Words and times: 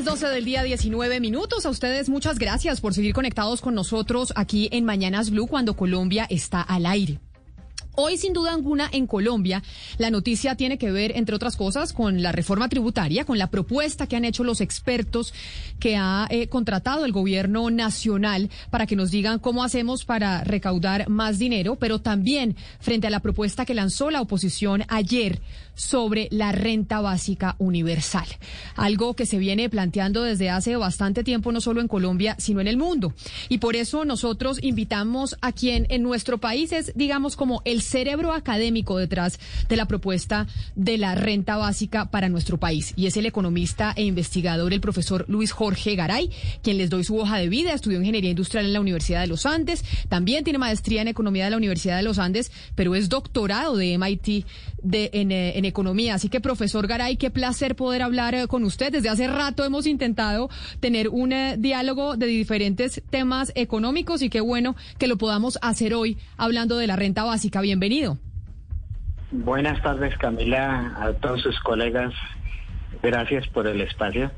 Las 0.00 0.18
12 0.18 0.28
del 0.28 0.46
día, 0.46 0.62
19 0.62 1.20
minutos. 1.20 1.66
A 1.66 1.68
ustedes 1.68 2.08
muchas 2.08 2.38
gracias 2.38 2.80
por 2.80 2.94
seguir 2.94 3.12
conectados 3.12 3.60
con 3.60 3.74
nosotros 3.74 4.32
aquí 4.34 4.70
en 4.72 4.86
Mañanas 4.86 5.28
Blue 5.28 5.46
cuando 5.46 5.76
Colombia 5.76 6.26
está 6.30 6.62
al 6.62 6.86
aire. 6.86 7.18
Hoy, 7.96 8.16
sin 8.16 8.32
duda 8.32 8.54
alguna, 8.54 8.88
en 8.92 9.06
Colombia, 9.06 9.62
la 9.98 10.10
noticia 10.10 10.54
tiene 10.54 10.78
que 10.78 10.90
ver, 10.90 11.12
entre 11.16 11.34
otras 11.34 11.54
cosas, 11.54 11.92
con 11.92 12.22
la 12.22 12.32
reforma 12.32 12.70
tributaria, 12.70 13.26
con 13.26 13.36
la 13.36 13.50
propuesta 13.50 14.06
que 14.06 14.16
han 14.16 14.24
hecho 14.24 14.42
los 14.42 14.62
expertos 14.62 15.34
que 15.80 15.96
ha 15.96 16.28
eh, 16.30 16.46
contratado 16.48 17.04
el 17.04 17.12
gobierno 17.12 17.70
nacional 17.70 18.50
para 18.70 18.86
que 18.86 18.94
nos 18.94 19.10
digan 19.10 19.40
cómo 19.40 19.64
hacemos 19.64 20.04
para 20.04 20.44
recaudar 20.44 21.08
más 21.08 21.38
dinero, 21.38 21.76
pero 21.76 21.98
también 21.98 22.54
frente 22.78 23.08
a 23.08 23.10
la 23.10 23.20
propuesta 23.20 23.64
que 23.64 23.74
lanzó 23.74 24.10
la 24.10 24.20
oposición 24.20 24.84
ayer 24.88 25.40
sobre 25.74 26.28
la 26.30 26.52
renta 26.52 27.00
básica 27.00 27.56
universal. 27.58 28.26
Algo 28.76 29.14
que 29.14 29.24
se 29.24 29.38
viene 29.38 29.70
planteando 29.70 30.22
desde 30.22 30.50
hace 30.50 30.76
bastante 30.76 31.24
tiempo, 31.24 31.52
no 31.52 31.60
solo 31.60 31.80
en 31.80 31.88
Colombia, 31.88 32.36
sino 32.38 32.60
en 32.60 32.68
el 32.68 32.76
mundo. 32.76 33.14
Y 33.48 33.58
por 33.58 33.76
eso 33.76 34.04
nosotros 34.04 34.58
invitamos 34.62 35.36
a 35.40 35.52
quien 35.52 35.86
en 35.88 36.02
nuestro 36.02 36.38
país 36.38 36.72
es, 36.72 36.92
digamos, 36.94 37.34
como 37.34 37.62
el 37.64 37.80
cerebro 37.80 38.34
académico 38.34 38.98
detrás 38.98 39.40
de 39.68 39.76
la 39.76 39.86
propuesta 39.86 40.46
de 40.76 40.98
la 40.98 41.14
renta 41.14 41.56
básica 41.56 42.10
para 42.10 42.28
nuestro 42.28 42.58
país. 42.58 42.92
Y 42.96 43.06
es 43.06 43.16
el 43.16 43.24
economista 43.24 43.94
e 43.96 44.04
investigador, 44.04 44.74
el 44.74 44.80
profesor 44.82 45.24
Luis 45.28 45.52
Jorge 45.52 45.69
Garay, 45.96 46.30
quien 46.62 46.78
les 46.78 46.90
doy 46.90 47.04
su 47.04 47.16
hoja 47.18 47.38
de 47.38 47.48
vida. 47.48 47.72
Estudió 47.72 47.98
ingeniería 47.98 48.30
industrial 48.30 48.66
en 48.66 48.72
la 48.72 48.80
Universidad 48.80 49.20
de 49.20 49.26
los 49.26 49.46
Andes. 49.46 49.84
También 50.08 50.44
tiene 50.44 50.58
maestría 50.58 51.02
en 51.02 51.08
economía 51.08 51.44
de 51.44 51.50
la 51.50 51.56
Universidad 51.56 51.96
de 51.96 52.02
los 52.02 52.18
Andes, 52.18 52.52
pero 52.74 52.94
es 52.94 53.08
doctorado 53.08 53.76
de 53.76 53.96
MIT 53.98 54.46
de, 54.82 55.10
en, 55.12 55.32
eh, 55.32 55.58
en 55.58 55.64
economía. 55.64 56.14
Así 56.14 56.28
que, 56.28 56.40
profesor 56.40 56.86
Garay, 56.86 57.16
qué 57.16 57.30
placer 57.30 57.76
poder 57.76 58.02
hablar 58.02 58.34
eh, 58.34 58.46
con 58.46 58.64
usted. 58.64 58.92
Desde 58.92 59.08
hace 59.08 59.26
rato 59.28 59.64
hemos 59.64 59.86
intentado 59.86 60.48
tener 60.80 61.08
un 61.08 61.32
eh, 61.32 61.56
diálogo 61.58 62.16
de 62.16 62.26
diferentes 62.26 63.02
temas 63.10 63.52
económicos 63.54 64.22
y 64.22 64.30
qué 64.30 64.40
bueno 64.40 64.76
que 64.98 65.06
lo 65.06 65.18
podamos 65.18 65.58
hacer 65.62 65.94
hoy 65.94 66.18
hablando 66.36 66.76
de 66.76 66.86
la 66.86 66.96
renta 66.96 67.24
básica. 67.24 67.60
Bienvenido. 67.60 68.18
Buenas 69.32 69.80
tardes, 69.82 70.16
Camila, 70.18 70.92
a 71.00 71.12
todos 71.12 71.42
sus 71.42 71.58
colegas. 71.60 72.12
Gracias 73.02 73.46
por 73.48 73.66
el 73.66 73.80
espacio. 73.80 74.30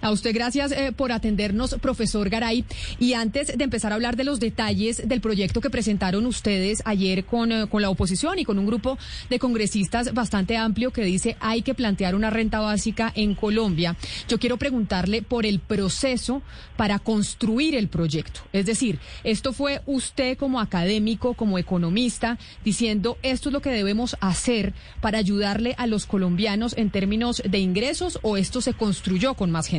A 0.00 0.10
usted 0.10 0.34
gracias 0.34 0.72
eh, 0.72 0.92
por 0.92 1.12
atendernos, 1.12 1.76
profesor 1.80 2.28
Garay. 2.28 2.64
Y 2.98 3.14
antes 3.14 3.56
de 3.56 3.64
empezar 3.64 3.92
a 3.92 3.96
hablar 3.96 4.16
de 4.16 4.24
los 4.24 4.40
detalles 4.40 5.06
del 5.06 5.20
proyecto 5.20 5.60
que 5.60 5.70
presentaron 5.70 6.26
ustedes 6.26 6.82
ayer 6.84 7.24
con, 7.24 7.52
eh, 7.52 7.66
con 7.68 7.82
la 7.82 7.90
oposición 7.90 8.38
y 8.38 8.44
con 8.44 8.58
un 8.58 8.66
grupo 8.66 8.98
de 9.30 9.38
congresistas 9.38 10.12
bastante 10.14 10.56
amplio 10.56 10.92
que 10.92 11.02
dice 11.02 11.36
hay 11.40 11.62
que 11.62 11.74
plantear 11.74 12.14
una 12.14 12.30
renta 12.30 12.60
básica 12.60 13.12
en 13.14 13.34
Colombia, 13.34 13.96
yo 14.28 14.38
quiero 14.38 14.56
preguntarle 14.56 15.22
por 15.22 15.46
el 15.46 15.60
proceso 15.60 16.42
para 16.76 16.98
construir 16.98 17.74
el 17.74 17.88
proyecto. 17.88 18.40
Es 18.52 18.66
decir, 18.66 18.98
esto 19.24 19.52
fue 19.52 19.82
usted 19.86 20.36
como 20.36 20.60
académico, 20.60 21.34
como 21.34 21.58
economista, 21.58 22.38
diciendo 22.64 23.18
esto 23.22 23.48
es 23.48 23.52
lo 23.52 23.60
que 23.60 23.70
debemos 23.70 24.16
hacer 24.20 24.74
para 25.00 25.18
ayudarle 25.18 25.74
a 25.78 25.86
los 25.86 26.06
colombianos 26.06 26.74
en 26.76 26.90
términos 26.90 27.42
de 27.48 27.58
ingresos 27.58 28.18
o 28.22 28.36
esto 28.36 28.60
se 28.60 28.74
construyó 28.74 29.34
con 29.34 29.50
más 29.50 29.66
gente. 29.66 29.75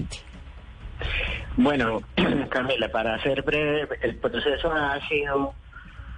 Bueno, 1.55 2.01
Camila, 2.49 2.89
para 2.89 3.21
ser 3.23 3.41
breve, 3.41 3.87
el 4.01 4.15
proceso 4.17 4.71
ha 4.71 4.99
sido 5.07 5.53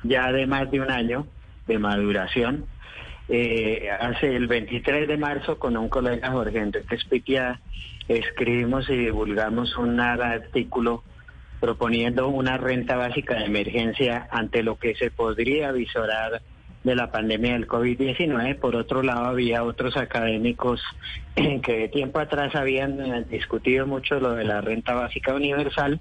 ya 0.03 0.31
de 0.31 0.47
más 0.47 0.69
de 0.71 0.81
un 0.81 0.91
año 0.91 1.27
de 1.67 1.79
maduración. 1.79 2.65
Eh, 3.29 3.89
hace 3.91 4.35
el 4.35 4.47
23 4.47 5.07
de 5.07 5.17
marzo 5.17 5.59
con 5.59 5.77
un 5.77 5.87
colega 5.87 6.31
Jorge 6.31 6.57
Enrique 6.57 6.95
Espitia 6.95 7.61
escribimos 8.07 8.89
y 8.89 8.95
divulgamos 8.95 9.77
un 9.77 9.99
artículo 9.99 11.03
proponiendo 11.59 12.27
una 12.29 12.57
renta 12.57 12.95
básica 12.95 13.35
de 13.35 13.45
emergencia 13.45 14.27
ante 14.31 14.63
lo 14.63 14.79
que 14.79 14.95
se 14.95 15.11
podría 15.11 15.71
visorar 15.71 16.41
de 16.89 16.95
la 16.95 17.11
pandemia 17.11 17.53
del 17.53 17.67
COVID-19. 17.67 18.57
Por 18.57 18.75
otro 18.75 19.03
lado, 19.03 19.25
había 19.25 19.63
otros 19.63 19.95
académicos 19.95 20.81
que 21.35 21.77
de 21.77 21.87
tiempo 21.87 22.19
atrás 22.19 22.55
habían 22.55 22.99
eh, 22.99 23.25
discutido 23.29 23.85
mucho 23.85 24.19
lo 24.19 24.33
de 24.33 24.43
la 24.43 24.59
renta 24.61 24.95
básica 24.95 25.35
universal, 25.35 25.99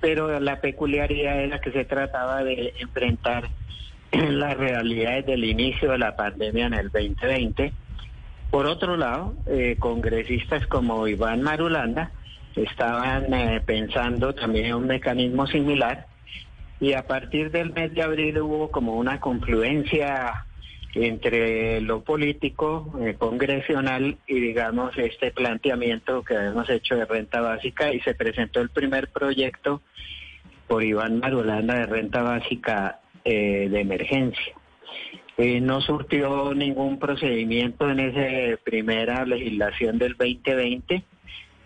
pero 0.00 0.40
la 0.40 0.60
peculiaridad 0.60 1.40
era 1.40 1.60
que 1.60 1.72
se 1.72 1.84
trataba 1.84 2.42
de 2.42 2.72
enfrentar 2.80 3.50
las 4.12 4.56
realidades 4.56 5.26
del 5.26 5.44
inicio 5.44 5.92
de 5.92 5.98
la 5.98 6.16
pandemia 6.16 6.66
en 6.66 6.74
el 6.74 6.90
2020. 6.90 7.72
Por 8.50 8.66
otro 8.66 8.96
lado, 8.96 9.34
eh, 9.46 9.76
congresistas 9.78 10.66
como 10.68 11.06
Iván 11.06 11.42
Marulanda 11.42 12.12
estaban 12.56 13.34
eh, 13.34 13.60
pensando 13.66 14.34
también 14.34 14.66
en 14.66 14.74
un 14.74 14.86
mecanismo 14.86 15.46
similar 15.46 16.06
y 16.80 16.92
a 16.92 17.06
partir 17.06 17.50
del 17.50 17.72
mes 17.72 17.94
de 17.94 18.02
abril 18.02 18.38
hubo 18.40 18.70
como 18.70 18.94
una 18.96 19.20
confluencia 19.20 20.46
entre 20.94 21.80
lo 21.80 22.02
político, 22.02 22.92
eh, 23.00 23.14
congresional 23.18 24.16
y 24.26 24.40
digamos 24.40 24.96
este 24.96 25.32
planteamiento 25.32 26.22
que 26.22 26.34
hemos 26.34 26.68
hecho 26.70 26.96
de 26.96 27.04
renta 27.04 27.40
básica 27.40 27.92
y 27.92 28.00
se 28.00 28.14
presentó 28.14 28.60
el 28.60 28.70
primer 28.70 29.08
proyecto 29.08 29.82
por 30.68 30.84
Iván 30.84 31.18
Marulanda 31.18 31.74
de 31.74 31.86
renta 31.86 32.22
básica 32.22 33.00
eh, 33.24 33.68
de 33.70 33.80
emergencia. 33.80 34.54
Eh, 35.36 35.60
no 35.60 35.80
surtió 35.80 36.54
ningún 36.54 37.00
procedimiento 37.00 37.90
en 37.90 37.98
esa 37.98 38.56
primera 38.62 39.24
legislación 39.24 39.98
del 39.98 40.14
2020 40.16 41.02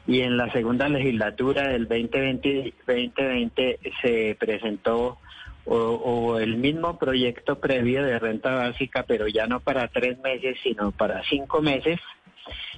y 0.09 0.23
en 0.23 0.39
la 0.39 0.51
segunda 0.51 0.89
legislatura 0.89 1.69
del 1.69 1.87
2020, 1.87 2.73
2020 2.87 3.79
se 4.01 4.37
presentó 4.41 5.19
o, 5.67 6.39
el 6.39 6.57
mismo 6.57 6.99
proyecto 6.99 7.61
previo 7.61 8.03
de 8.03 8.19
renta 8.19 8.55
básica, 8.55 9.05
pero 9.07 9.29
ya 9.29 9.47
no 9.47 9.61
para 9.61 9.89
tres 9.89 10.19
meses, 10.21 10.57
sino 10.63 10.93
para 10.93 11.23
cinco 11.25 11.61
meses. 11.61 12.01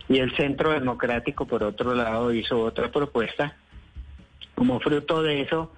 Y 0.08 0.18
el 0.18 0.34
Centro 0.34 0.70
Democrático, 0.70 1.46
por 1.46 1.62
otro 1.62 1.94
lado, 1.94 2.34
hizo 2.34 2.60
otra 2.60 2.90
propuesta. 2.90 3.56
Como 4.56 4.80
fruto 4.80 5.22
de 5.22 5.42
eso, 5.42 5.72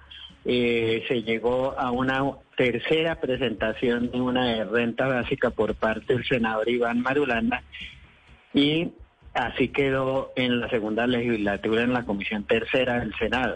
eh, 0.45 1.05
se 1.07 1.21
llegó 1.21 1.77
a 1.77 1.91
una 1.91 2.23
tercera 2.57 3.21
presentación 3.21 4.09
de 4.09 4.19
una 4.19 4.63
renta 4.63 5.05
básica 5.05 5.51
por 5.51 5.75
parte 5.75 6.15
del 6.15 6.25
senador 6.25 6.67
Iván 6.67 7.01
Marulanda 7.01 7.61
y 8.55 8.89
Así 9.33 9.69
quedó 9.69 10.31
en 10.35 10.59
la 10.59 10.69
segunda 10.69 11.07
legislatura 11.07 11.83
en 11.83 11.93
la 11.93 12.05
Comisión 12.05 12.43
Tercera 12.43 12.99
del 12.99 13.13
Senado. 13.15 13.55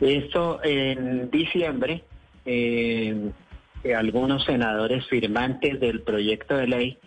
Esto 0.00 0.60
en 0.62 1.30
diciembre, 1.30 2.04
eh, 2.46 3.30
algunos 3.96 4.44
senadores 4.44 5.06
firmantes 5.06 5.80
del 5.80 6.00
proyecto 6.02 6.56
de 6.56 6.66
ley 6.66 6.98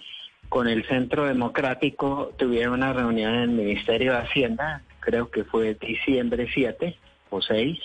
con 0.50 0.68
el 0.68 0.86
Centro 0.86 1.26
Democrático 1.26 2.34
tuvieron 2.38 2.74
una 2.74 2.94
reunión 2.94 3.34
en 3.34 3.42
el 3.42 3.50
Ministerio 3.50 4.12
de 4.12 4.20
Hacienda, 4.20 4.84
creo 5.00 5.32
que 5.32 5.46
fue 5.46 5.76
diciembre 5.76 6.48
7 6.54 6.98
o 7.30 7.42
6, 7.42 7.80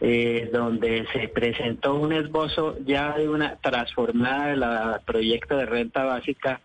eh, 0.00 0.50
donde 0.52 1.06
se 1.12 1.28
presentó 1.28 1.94
un 1.94 2.12
esbozo 2.14 2.78
ya 2.84 3.16
de 3.16 3.28
una 3.28 3.56
transformada 3.56 4.48
del 4.48 5.00
proyecto 5.04 5.56
de 5.56 5.66
renta 5.66 6.04
básica 6.04 6.60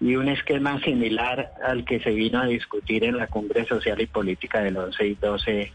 y 0.00 0.16
un 0.16 0.28
esquema 0.28 0.80
similar 0.80 1.52
al 1.62 1.84
que 1.84 2.00
se 2.00 2.10
vino 2.10 2.40
a 2.40 2.46
discutir 2.46 3.04
en 3.04 3.18
la 3.18 3.26
Cumbre 3.26 3.66
Social 3.66 4.00
y 4.00 4.06
Política 4.06 4.60
del 4.60 4.76
11 4.76 5.06
y 5.06 5.14
12 5.14 5.72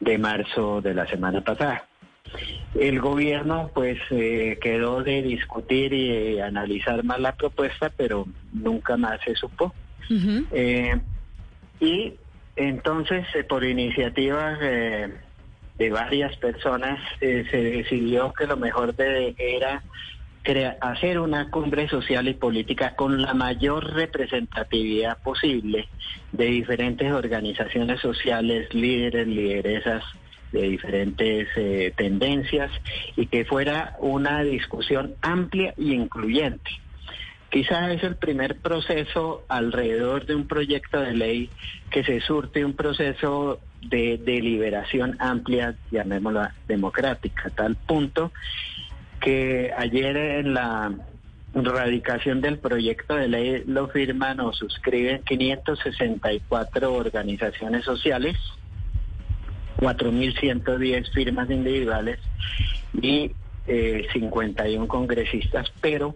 de 0.00 0.18
marzo 0.18 0.80
de 0.80 0.94
la 0.94 1.06
semana 1.06 1.42
pasada. 1.42 1.84
El 2.78 3.00
gobierno 3.00 3.70
pues 3.74 3.98
eh, 4.10 4.58
quedó 4.60 5.02
de 5.02 5.22
discutir 5.22 5.92
y 5.92 6.10
eh, 6.10 6.42
analizar 6.42 7.02
más 7.02 7.18
la 7.18 7.34
propuesta, 7.34 7.90
pero 7.96 8.26
nunca 8.52 8.96
más 8.96 9.20
se 9.24 9.34
supo. 9.34 9.74
Eh, 10.52 10.94
y 11.80 12.14
entonces, 12.56 13.26
por 13.48 13.64
iniciativa 13.64 14.56
de 14.58 15.90
varias 15.90 16.36
personas, 16.36 16.98
se 17.20 17.44
decidió 17.44 18.32
que 18.32 18.46
lo 18.46 18.56
mejor 18.56 18.94
de, 18.96 19.34
era 19.38 19.82
hacer 20.80 21.18
una 21.18 21.50
cumbre 21.50 21.88
social 21.88 22.26
y 22.28 22.34
política 22.34 22.96
con 22.96 23.20
la 23.20 23.34
mayor 23.34 23.92
representatividad 23.92 25.18
posible 25.18 25.88
de 26.32 26.44
diferentes 26.46 27.12
organizaciones 27.12 28.00
sociales, 28.00 28.72
líderes, 28.72 29.26
lideresas 29.26 30.04
de 30.52 30.62
diferentes 30.62 31.48
eh, 31.56 31.92
tendencias 31.96 32.70
y 33.16 33.26
que 33.26 33.44
fuera 33.44 33.96
una 34.00 34.42
discusión 34.42 35.14
amplia 35.20 35.74
y 35.76 35.92
incluyente. 35.92 36.70
Quizá 37.50 37.92
es 37.92 38.02
el 38.02 38.16
primer 38.16 38.58
proceso 38.58 39.44
alrededor 39.48 40.26
de 40.26 40.34
un 40.34 40.46
proyecto 40.46 41.00
de 41.00 41.14
ley 41.14 41.50
que 41.90 42.04
se 42.04 42.20
surte 42.20 42.64
un 42.64 42.74
proceso 42.74 43.60
de 43.80 44.18
deliberación 44.18 45.16
amplia, 45.18 45.74
llamémosla 45.90 46.54
democrática, 46.66 47.44
a 47.46 47.50
tal 47.50 47.76
punto 47.76 48.32
que 49.20 49.72
ayer 49.76 50.16
en 50.16 50.54
la 50.54 50.92
radicación 51.54 52.40
del 52.40 52.58
proyecto 52.58 53.14
de 53.14 53.28
ley 53.28 53.62
lo 53.66 53.88
firman 53.88 54.40
o 54.40 54.52
suscriben 54.52 55.22
564 55.24 56.92
organizaciones 56.92 57.84
sociales, 57.84 58.36
4.110 59.78 61.12
firmas 61.12 61.50
individuales 61.50 62.18
y 63.00 63.32
51 64.12 64.84
eh, 64.84 64.88
congresistas, 64.88 65.70
pero 65.80 66.14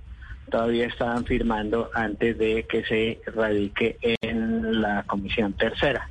todavía 0.51 0.87
estaban 0.87 1.25
firmando 1.25 1.91
antes 1.95 2.37
de 2.39 2.65
que 2.65 2.85
se 2.85 3.21
radique 3.35 3.99
en 4.21 4.81
la 4.81 5.05
comisión 5.05 5.53
tercera. 5.55 6.09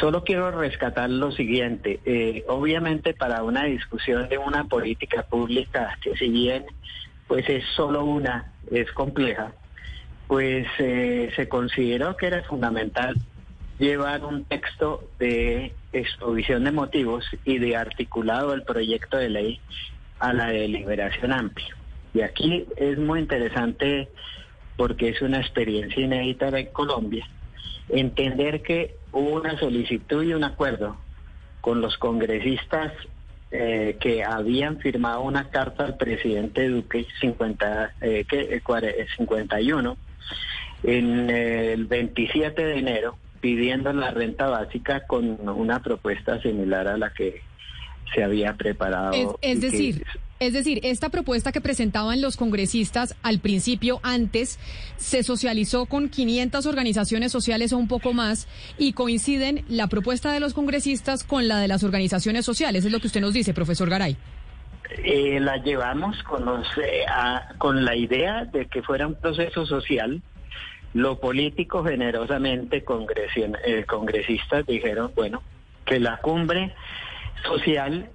Solo 0.00 0.24
quiero 0.24 0.50
rescatar 0.50 1.08
lo 1.08 1.32
siguiente. 1.32 2.00
Eh, 2.04 2.44
obviamente 2.48 3.14
para 3.14 3.42
una 3.42 3.64
discusión 3.64 4.28
de 4.28 4.36
una 4.36 4.64
política 4.64 5.22
pública, 5.22 5.98
que 6.02 6.14
si 6.16 6.28
bien 6.28 6.66
pues 7.26 7.48
es 7.48 7.64
solo 7.74 8.04
una, 8.04 8.52
es 8.70 8.90
compleja, 8.92 9.52
pues 10.26 10.66
eh, 10.78 11.30
se 11.34 11.48
consideró 11.48 12.16
que 12.16 12.26
era 12.26 12.42
fundamental 12.44 13.16
llevar 13.78 14.24
un 14.24 14.44
texto 14.44 15.08
de 15.18 15.72
exposición 15.92 16.64
de 16.64 16.72
motivos 16.72 17.24
y 17.44 17.58
de 17.58 17.76
articulado 17.76 18.54
el 18.54 18.62
proyecto 18.62 19.16
de 19.16 19.30
ley 19.30 19.60
a 20.18 20.32
la 20.32 20.48
deliberación 20.48 21.32
amplia. 21.32 21.76
Y 22.14 22.20
aquí 22.20 22.66
es 22.76 22.98
muy 22.98 23.20
interesante 23.20 24.08
porque 24.76 25.10
es 25.10 25.22
una 25.22 25.40
experiencia 25.40 26.02
inédita 26.02 26.48
en 26.48 26.66
Colombia, 26.66 27.26
entender 27.88 28.62
que 28.62 28.94
hubo 29.16 29.30
una 29.30 29.58
solicitud 29.58 30.22
y 30.22 30.34
un 30.34 30.44
acuerdo 30.44 30.96
con 31.62 31.80
los 31.80 31.96
congresistas 31.96 32.92
eh, 33.50 33.96
que 33.98 34.22
habían 34.22 34.78
firmado 34.78 35.22
una 35.22 35.48
carta 35.48 35.86
al 35.86 35.96
presidente 35.96 36.68
Duque 36.68 37.06
50, 37.20 37.94
eh, 38.02 38.24
que, 38.28 38.60
51 39.16 39.96
eh, 40.84 40.98
en 40.98 41.30
el 41.30 41.86
27 41.86 42.62
de 42.62 42.78
enero 42.78 43.16
pidiendo 43.40 43.92
la 43.92 44.10
renta 44.10 44.48
básica 44.48 45.06
con 45.06 45.48
una 45.48 45.80
propuesta 45.80 46.40
similar 46.42 46.86
a 46.86 46.98
la 46.98 47.12
que 47.14 47.40
se 48.14 48.22
había 48.22 48.54
preparado. 48.54 49.38
Es, 49.40 49.60
decir, 49.60 50.04
es 50.38 50.52
decir, 50.52 50.80
esta 50.82 51.08
propuesta 51.08 51.52
que 51.52 51.60
presentaban 51.60 52.20
los 52.20 52.36
congresistas 52.36 53.16
al 53.22 53.38
principio, 53.38 54.00
antes, 54.02 54.58
se 54.96 55.22
socializó 55.22 55.86
con 55.86 56.08
500 56.08 56.66
organizaciones 56.66 57.32
sociales 57.32 57.72
o 57.72 57.78
un 57.78 57.88
poco 57.88 58.12
más 58.12 58.46
y 58.78 58.92
coinciden 58.92 59.64
la 59.68 59.86
propuesta 59.86 60.32
de 60.32 60.40
los 60.40 60.52
congresistas 60.52 61.24
con 61.24 61.48
la 61.48 61.58
de 61.58 61.68
las 61.68 61.84
organizaciones 61.84 62.44
sociales. 62.44 62.84
Es 62.84 62.92
lo 62.92 63.00
que 63.00 63.06
usted 63.06 63.20
nos 63.20 63.32
dice, 63.32 63.54
profesor 63.54 63.88
Garay. 63.88 64.16
Eh, 65.02 65.40
la 65.40 65.56
llevamos 65.56 66.22
con, 66.22 66.44
los, 66.44 66.66
eh, 66.78 67.04
con 67.58 67.84
la 67.84 67.96
idea 67.96 68.44
de 68.44 68.66
que 68.66 68.82
fuera 68.82 69.06
un 69.06 69.14
proceso 69.14 69.66
social. 69.66 70.22
Lo 70.94 71.18
político, 71.18 71.84
generosamente, 71.84 72.84
eh, 72.84 73.84
congresistas 73.84 74.66
dijeron, 74.66 75.12
bueno, 75.14 75.42
que 75.84 75.98
la 75.98 76.18
cumbre 76.18 76.74
social 77.46 78.10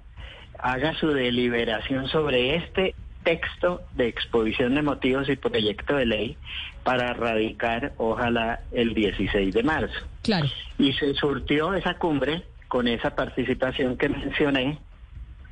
haga 0.62 0.94
su 0.94 1.08
deliberación 1.08 2.08
sobre 2.08 2.56
este 2.56 2.94
texto 3.24 3.82
de 3.94 4.08
exposición 4.08 4.74
de 4.74 4.82
motivos 4.82 5.28
y 5.28 5.36
proyecto 5.36 5.96
de 5.96 6.06
ley 6.06 6.36
para 6.84 7.12
radicar, 7.12 7.92
ojalá, 7.98 8.60
el 8.72 8.94
16 8.94 9.54
de 9.54 9.62
marzo. 9.62 10.00
Claro. 10.22 10.46
Y 10.78 10.92
se 10.94 11.14
surtió 11.14 11.74
esa 11.74 11.94
cumbre 11.94 12.42
con 12.68 12.88
esa 12.88 13.14
participación 13.14 13.96
que 13.96 14.08
mencioné. 14.08 14.78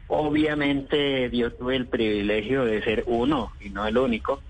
Obviamente 0.09 1.31
yo 1.33 1.53
tuve 1.53 1.77
el 1.77 1.87
privilegio 1.87 2.65
de 2.65 2.83
ser 2.83 3.05
uno, 3.07 3.53
y 3.61 3.71
no 3.71 3.87
el 3.87 3.99
único, 3.99 4.43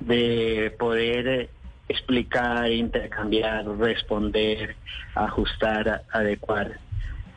de 0.00 0.74
poder 0.78 1.50
explicar, 1.88 2.70
intercambiar, 2.70 3.64
responder, 3.78 4.74
ajustar, 5.14 6.02
adecuar 6.10 6.78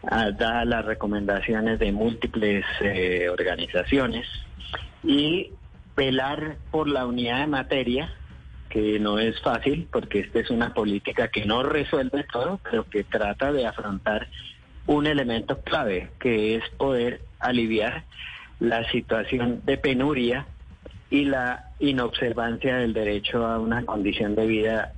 da 0.03 0.65
las 0.65 0.85
recomendaciones 0.85 1.79
de 1.79 1.91
múltiples 1.91 2.65
eh, 2.81 3.27
organizaciones 3.29 4.25
y 5.03 5.51
velar 5.95 6.57
por 6.71 6.87
la 6.87 7.05
unidad 7.05 7.41
de 7.41 7.47
materia, 7.47 8.13
que 8.69 8.99
no 8.99 9.19
es 9.19 9.39
fácil 9.41 9.87
porque 9.91 10.19
esta 10.19 10.39
es 10.39 10.49
una 10.49 10.73
política 10.73 11.27
que 11.27 11.45
no 11.45 11.63
resuelve 11.63 12.25
todo, 12.31 12.59
pero 12.63 12.87
que 12.89 13.03
trata 13.03 13.51
de 13.51 13.65
afrontar 13.65 14.27
un 14.87 15.07
elemento 15.07 15.59
clave, 15.61 16.11
que 16.19 16.55
es 16.55 16.63
poder 16.77 17.21
aliviar 17.39 18.03
la 18.59 18.89
situación 18.91 19.61
de 19.65 19.77
penuria 19.77 20.47
y 21.09 21.25
la 21.25 21.71
inobservancia 21.79 22.77
del 22.77 22.93
derecho 22.93 23.45
a 23.45 23.59
una 23.59 23.85
condición 23.85 24.35
de 24.35 24.47
vida 24.47 24.93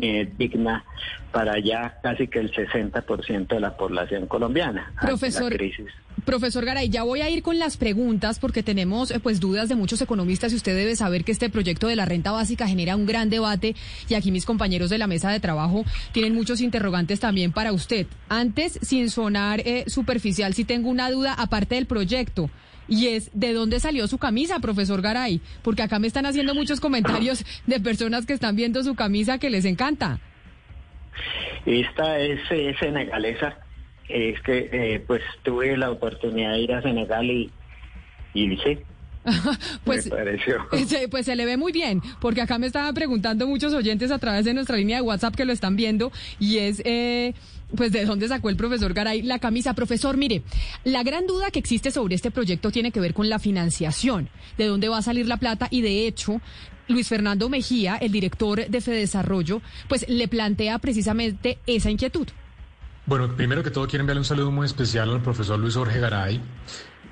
eh, 0.00 0.30
digna 0.36 0.84
para 1.32 1.58
ya 1.58 1.98
casi 2.02 2.28
que 2.28 2.38
el 2.38 2.50
60% 2.50 3.48
de 3.48 3.60
la 3.60 3.76
población 3.76 4.26
colombiana. 4.26 4.92
Profesor, 5.00 5.54
profesor 6.24 6.64
Garay, 6.64 6.88
ya 6.88 7.02
voy 7.02 7.20
a 7.20 7.28
ir 7.28 7.42
con 7.42 7.58
las 7.58 7.76
preguntas 7.76 8.38
porque 8.38 8.62
tenemos 8.62 9.10
eh, 9.10 9.20
pues 9.20 9.38
dudas 9.38 9.68
de 9.68 9.74
muchos 9.74 10.00
economistas 10.00 10.52
y 10.52 10.56
usted 10.56 10.74
debe 10.74 10.96
saber 10.96 11.24
que 11.24 11.32
este 11.32 11.50
proyecto 11.50 11.88
de 11.88 11.96
la 11.96 12.06
renta 12.06 12.32
básica 12.32 12.66
genera 12.66 12.96
un 12.96 13.06
gran 13.06 13.28
debate 13.28 13.74
y 14.08 14.14
aquí 14.14 14.30
mis 14.30 14.46
compañeros 14.46 14.88
de 14.88 14.98
la 14.98 15.06
mesa 15.06 15.30
de 15.30 15.40
trabajo 15.40 15.84
tienen 16.12 16.34
muchos 16.34 16.60
interrogantes 16.60 17.20
también 17.20 17.52
para 17.52 17.72
usted. 17.72 18.06
Antes, 18.28 18.78
sin 18.82 19.10
sonar 19.10 19.60
eh, 19.60 19.84
superficial, 19.88 20.54
si 20.54 20.64
tengo 20.64 20.88
una 20.88 21.10
duda 21.10 21.34
aparte 21.34 21.74
del 21.74 21.86
proyecto 21.86 22.50
y 22.88 23.08
es 23.08 23.30
de 23.32 23.52
dónde 23.52 23.80
salió 23.80 24.06
su 24.08 24.18
camisa, 24.18 24.60
profesor 24.60 25.02
Garay, 25.02 25.40
porque 25.62 25.82
acá 25.82 25.98
me 25.98 26.06
están 26.06 26.26
haciendo 26.26 26.54
muchos 26.54 26.80
comentarios 26.80 27.44
de 27.66 27.80
personas 27.80 28.26
que 28.26 28.32
están 28.32 28.56
viendo 28.56 28.82
su 28.82 28.94
camisa 28.94 29.38
que 29.38 29.50
les 29.50 29.64
encanta. 29.64 30.20
Esta 31.64 32.18
es 32.18 32.40
senegalesa, 32.78 33.58
es 34.08 34.40
que 34.42 34.68
eh, 34.72 35.04
pues 35.06 35.22
tuve 35.42 35.76
la 35.76 35.90
oportunidad 35.90 36.52
de 36.52 36.60
ir 36.60 36.72
a 36.72 36.82
Senegal 36.82 37.30
y, 37.30 37.50
y 38.34 38.56
sí, 38.58 38.78
pues, 39.84 40.08
pues 41.10 41.26
se 41.26 41.36
le 41.36 41.44
ve 41.44 41.56
muy 41.56 41.72
bien, 41.72 42.02
porque 42.20 42.40
acá 42.40 42.58
me 42.58 42.66
estaban 42.66 42.94
preguntando 42.94 43.46
muchos 43.46 43.72
oyentes 43.74 44.10
a 44.10 44.18
través 44.18 44.44
de 44.44 44.54
nuestra 44.54 44.76
línea 44.76 44.96
de 44.96 45.02
WhatsApp 45.02 45.34
que 45.34 45.44
lo 45.44 45.52
están 45.52 45.76
viendo 45.76 46.12
y 46.38 46.58
es... 46.58 46.82
Eh, 46.84 47.34
pues 47.74 47.90
de 47.90 48.04
dónde 48.04 48.28
sacó 48.28 48.48
el 48.48 48.56
profesor 48.56 48.94
Garay 48.94 49.22
la 49.22 49.40
camisa. 49.40 49.74
Profesor, 49.74 50.16
mire, 50.16 50.42
la 50.84 51.02
gran 51.02 51.26
duda 51.26 51.50
que 51.50 51.58
existe 51.58 51.90
sobre 51.90 52.14
este 52.14 52.30
proyecto 52.30 52.70
tiene 52.70 52.92
que 52.92 53.00
ver 53.00 53.12
con 53.12 53.28
la 53.28 53.40
financiación, 53.40 54.28
de 54.56 54.66
dónde 54.66 54.88
va 54.88 54.98
a 54.98 55.02
salir 55.02 55.26
la 55.26 55.36
plata 55.38 55.66
y 55.68 55.82
de 55.82 56.06
hecho 56.06 56.40
Luis 56.88 57.08
Fernando 57.08 57.48
Mejía, 57.48 57.96
el 57.96 58.12
director 58.12 58.68
de 58.68 58.80
Fedesarrollo, 58.80 59.60
pues 59.88 60.08
le 60.08 60.28
plantea 60.28 60.78
precisamente 60.78 61.58
esa 61.66 61.90
inquietud. 61.90 62.28
Bueno, 63.06 63.36
primero 63.36 63.62
que 63.62 63.70
todo 63.70 63.86
quiero 63.86 64.02
enviarle 64.02 64.20
un 64.20 64.24
saludo 64.24 64.50
muy 64.50 64.66
especial 64.66 65.10
al 65.10 65.22
profesor 65.22 65.58
Luis 65.58 65.74
Jorge 65.74 66.00
Garay. 66.00 66.40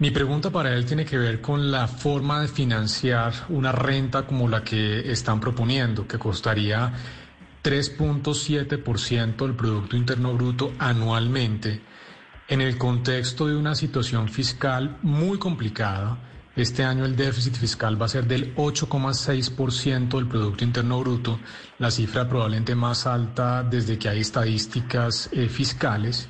Mi 0.00 0.10
pregunta 0.10 0.50
para 0.50 0.72
él 0.74 0.84
tiene 0.84 1.04
que 1.04 1.16
ver 1.18 1.40
con 1.40 1.70
la 1.70 1.86
forma 1.86 2.40
de 2.40 2.48
financiar 2.48 3.32
una 3.48 3.72
renta 3.72 4.26
como 4.26 4.48
la 4.48 4.64
que 4.64 5.10
están 5.10 5.40
proponiendo, 5.40 6.06
que 6.06 6.18
costaría 6.18 6.92
3.7% 7.62 9.36
del 9.36 9.54
Producto 9.54 9.96
Interno 9.96 10.34
Bruto 10.34 10.72
anualmente 10.78 11.80
en 12.48 12.60
el 12.60 12.76
contexto 12.76 13.46
de 13.46 13.56
una 13.56 13.74
situación 13.74 14.28
fiscal 14.28 14.98
muy 15.02 15.38
complicada 15.38 16.18
Este 16.56 16.84
año 16.84 17.04
el 17.04 17.16
déficit 17.16 17.56
fiscal 17.56 18.00
va 18.00 18.06
a 18.06 18.08
ser 18.08 18.26
del 18.28 18.54
8,6% 18.54 20.16
del 20.16 20.28
Producto 20.28 20.62
Interno 20.62 21.00
Bruto, 21.00 21.40
la 21.80 21.90
cifra 21.90 22.28
probablemente 22.28 22.76
más 22.76 23.08
alta 23.08 23.64
desde 23.64 23.98
que 23.98 24.08
hay 24.08 24.20
estadísticas 24.20 25.28
eh, 25.32 25.48
fiscales. 25.48 26.28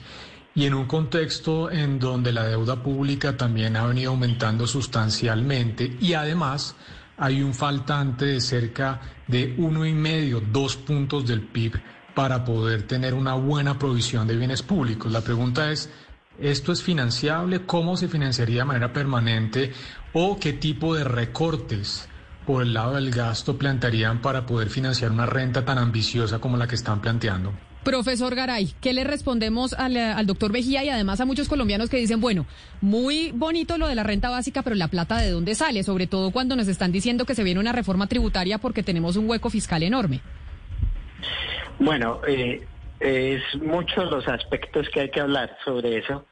Y 0.57 0.67
en 0.67 0.75
un 0.75 0.87
contexto 0.87 1.71
en 1.71 1.99
donde 1.99 2.33
la 2.33 2.45
deuda 2.45 2.81
pública 2.81 3.37
también 3.37 3.77
ha 3.77 3.87
venido 3.87 4.13
aumentando 4.13 4.69
sustancialmente 4.69 5.97
y 6.01 6.15
además 6.15 6.77
hay 7.17 7.43
un 7.43 7.55
faltante 7.55 8.27
de 8.27 8.41
cerca 8.41 9.01
de 9.27 9.55
uno 9.59 9.85
y 9.85 9.93
medio, 9.93 10.41
dos 10.41 10.77
puntos 10.77 11.27
del 11.27 11.43
PIB 11.43 11.81
para 12.15 12.45
poder 12.45 12.85
tener 12.85 13.15
una 13.15 13.35
buena 13.35 13.79
provisión 13.79 14.29
de 14.29 14.37
bienes 14.37 14.63
públicos. 14.63 15.11
La 15.11 15.23
pregunta 15.23 15.73
es, 15.73 15.91
¿esto 16.39 16.71
es 16.73 16.83
financiable? 16.83 17.67
¿Cómo 17.67 17.97
se 17.97 18.09
financiaría 18.09 18.61
de 18.61 18.65
manera 18.65 18.93
permanente? 18.93 19.73
¿O 20.13 20.39
qué 20.39 20.53
tipo 20.53 20.95
de 20.95 21.03
recortes 21.03 22.09
por 22.47 22.63
el 22.63 22.75
lado 22.75 22.95
del 22.95 23.11
gasto 23.11 23.59
plantearían 23.59 24.21
para 24.21 24.47
poder 24.47 24.71
financiar 24.71 25.11
una 25.11 25.27
renta 25.27 25.65
tan 25.65 25.79
ambiciosa 25.79 26.39
como 26.39 26.57
la 26.57 26.69
que 26.69 26.77
están 26.77 27.01
planteando? 27.01 27.53
Profesor 27.85 28.35
Garay, 28.35 28.73
¿qué 28.81 28.93
le 28.93 29.05
respondemos 29.05 29.75
al, 29.75 29.97
al, 29.97 30.27
doctor 30.27 30.51
Vejía 30.51 30.83
y 30.85 30.89
además 30.89 31.21
a 31.21 31.27
muchos 31.27 31.49
colombianos 31.49 31.91
que 31.91 31.99
dicen, 31.99 32.21
bueno, 32.21 32.47
muy 32.81 33.31
bonito 33.33 33.77
lo 33.77 33.87
de 33.87 33.95
la 33.95 34.03
renta 34.03 34.31
básica, 34.31 34.63
pero 34.63 34.75
la 34.75 34.89
plata 34.89 35.19
de 35.19 35.31
dónde 35.31 35.55
sale? 35.55 35.83
Sobre 35.83 36.07
todo 36.07 36.31
cuando 36.31 36.57
nos 36.57 36.67
están 36.67 36.93
diciendo 36.93 37.27
que 37.27 37.35
se 37.35 37.45
viene 37.45 37.61
una 37.61 37.73
reforma 37.73 38.07
tributaria 38.07 38.59
porque 38.59 38.83
tenemos 38.83 39.17
un 39.17 39.29
hueco 39.29 39.51
fiscal 39.51 39.83
enorme. 39.83 40.21
Bueno, 41.79 42.21
eh, 42.27 42.67
es 43.01 43.43
muchos 43.61 44.11
los 44.11 44.27
aspectos 44.29 44.89
que 44.89 45.01
hay 45.01 45.11
que 45.11 45.21
hablar 45.21 45.57
sobre 45.65 45.99
eso 45.99 46.25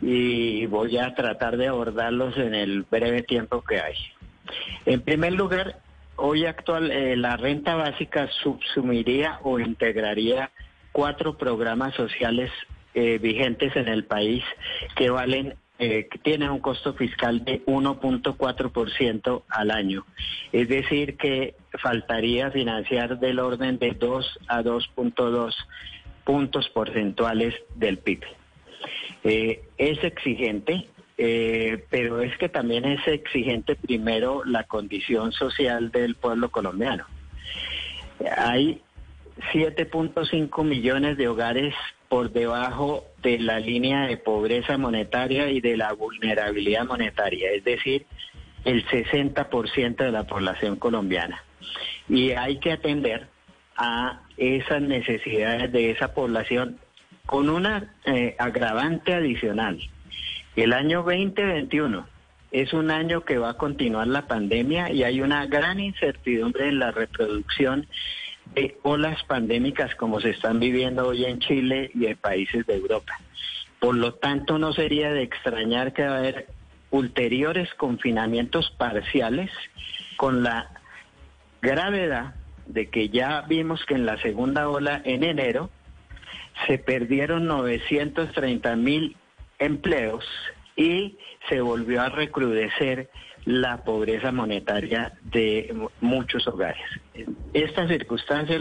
y 0.00 0.66
voy 0.66 0.98
a 0.98 1.14
tratar 1.14 1.56
de 1.56 1.68
abordarlos 1.68 2.36
en 2.36 2.54
el 2.54 2.82
breve 2.82 3.22
tiempo 3.22 3.62
que 3.62 3.80
hay. 3.80 3.94
En 4.86 5.00
primer 5.00 5.32
lugar, 5.32 5.80
hoy 6.16 6.46
actual 6.46 6.90
eh, 6.90 7.16
la 7.16 7.36
renta 7.36 7.74
básica 7.74 8.28
subsumiría 8.42 9.40
o 9.42 9.58
integraría 9.58 10.50
cuatro 10.92 11.36
programas 11.36 11.94
sociales 11.94 12.50
eh, 12.94 13.18
vigentes 13.18 13.74
en 13.76 13.88
el 13.88 14.04
país 14.04 14.44
que 14.94 15.10
valen 15.10 15.54
eh, 15.84 16.08
tienen 16.22 16.50
un 16.50 16.60
costo 16.60 16.94
fiscal 16.94 17.44
de 17.44 17.64
1.4% 17.64 19.42
al 19.48 19.70
año. 19.72 20.06
Es 20.52 20.68
decir, 20.68 21.16
que 21.16 21.56
faltaría 21.82 22.52
financiar 22.52 23.18
del 23.18 23.40
orden 23.40 23.78
de 23.78 23.90
2 23.90 24.38
a 24.46 24.62
2.2 24.62 25.54
puntos 26.24 26.68
porcentuales 26.68 27.54
del 27.74 27.98
PIB. 27.98 28.22
Eh, 29.24 29.64
es 29.76 30.04
exigente, 30.04 30.86
eh, 31.18 31.84
pero 31.90 32.20
es 32.20 32.36
que 32.38 32.48
también 32.48 32.84
es 32.84 33.04
exigente 33.08 33.74
primero 33.74 34.44
la 34.44 34.62
condición 34.64 35.32
social 35.32 35.90
del 35.90 36.14
pueblo 36.14 36.50
colombiano. 36.50 37.06
Hay 38.36 38.82
7.5 39.52 40.64
millones 40.64 41.16
de 41.16 41.28
hogares 41.28 41.74
por 42.08 42.30
debajo 42.30 43.04
de 43.22 43.38
la 43.38 43.58
línea 43.58 44.06
de 44.06 44.16
pobreza 44.16 44.76
monetaria 44.76 45.48
y 45.48 45.60
de 45.60 45.76
la 45.76 45.92
vulnerabilidad 45.92 46.84
monetaria, 46.84 47.50
es 47.50 47.64
decir, 47.64 48.06
el 48.64 48.86
60% 48.86 49.96
de 49.96 50.12
la 50.12 50.24
población 50.24 50.76
colombiana. 50.76 51.42
Y 52.08 52.32
hay 52.32 52.58
que 52.58 52.72
atender 52.72 53.28
a 53.76 54.20
esas 54.36 54.82
necesidades 54.82 55.72
de 55.72 55.90
esa 55.90 56.12
población 56.12 56.78
con 57.26 57.48
una 57.48 57.94
eh, 58.04 58.36
agravante 58.38 59.14
adicional. 59.14 59.80
El 60.54 60.72
año 60.72 61.02
2021 61.02 62.06
es 62.50 62.74
un 62.74 62.90
año 62.90 63.22
que 63.22 63.38
va 63.38 63.50
a 63.50 63.56
continuar 63.56 64.06
la 64.06 64.26
pandemia 64.26 64.92
y 64.92 65.04
hay 65.04 65.22
una 65.22 65.46
gran 65.46 65.80
incertidumbre 65.80 66.68
en 66.68 66.78
la 66.78 66.90
reproducción 66.90 67.86
de 68.54 68.78
olas 68.82 69.22
pandémicas 69.24 69.94
como 69.94 70.20
se 70.20 70.30
están 70.30 70.60
viviendo 70.60 71.08
hoy 71.08 71.24
en 71.24 71.38
Chile 71.38 71.90
y 71.94 72.06
en 72.06 72.16
países 72.16 72.66
de 72.66 72.74
Europa. 72.74 73.18
Por 73.80 73.96
lo 73.96 74.14
tanto, 74.14 74.58
no 74.58 74.72
sería 74.72 75.12
de 75.12 75.22
extrañar 75.22 75.92
que 75.92 76.04
va 76.04 76.16
a 76.16 76.18
haber 76.18 76.46
ulteriores 76.90 77.72
confinamientos 77.74 78.70
parciales 78.78 79.50
con 80.16 80.42
la 80.42 80.70
gravedad 81.60 82.34
de 82.66 82.88
que 82.88 83.08
ya 83.08 83.42
vimos 83.42 83.84
que 83.86 83.94
en 83.94 84.06
la 84.06 84.20
segunda 84.20 84.68
ola 84.68 85.00
en 85.04 85.24
enero 85.24 85.70
se 86.66 86.78
perdieron 86.78 87.46
930 87.46 88.76
mil 88.76 89.16
empleos 89.58 90.24
y 90.76 91.18
se 91.48 91.60
volvió 91.60 92.02
a 92.02 92.08
recrudecer 92.08 93.10
la 93.44 93.78
pobreza 93.78 94.30
monetaria 94.30 95.12
de 95.24 95.74
muchos 96.00 96.46
hogares. 96.46 96.82
Esta 97.52 97.88
circunstancia 97.88 98.58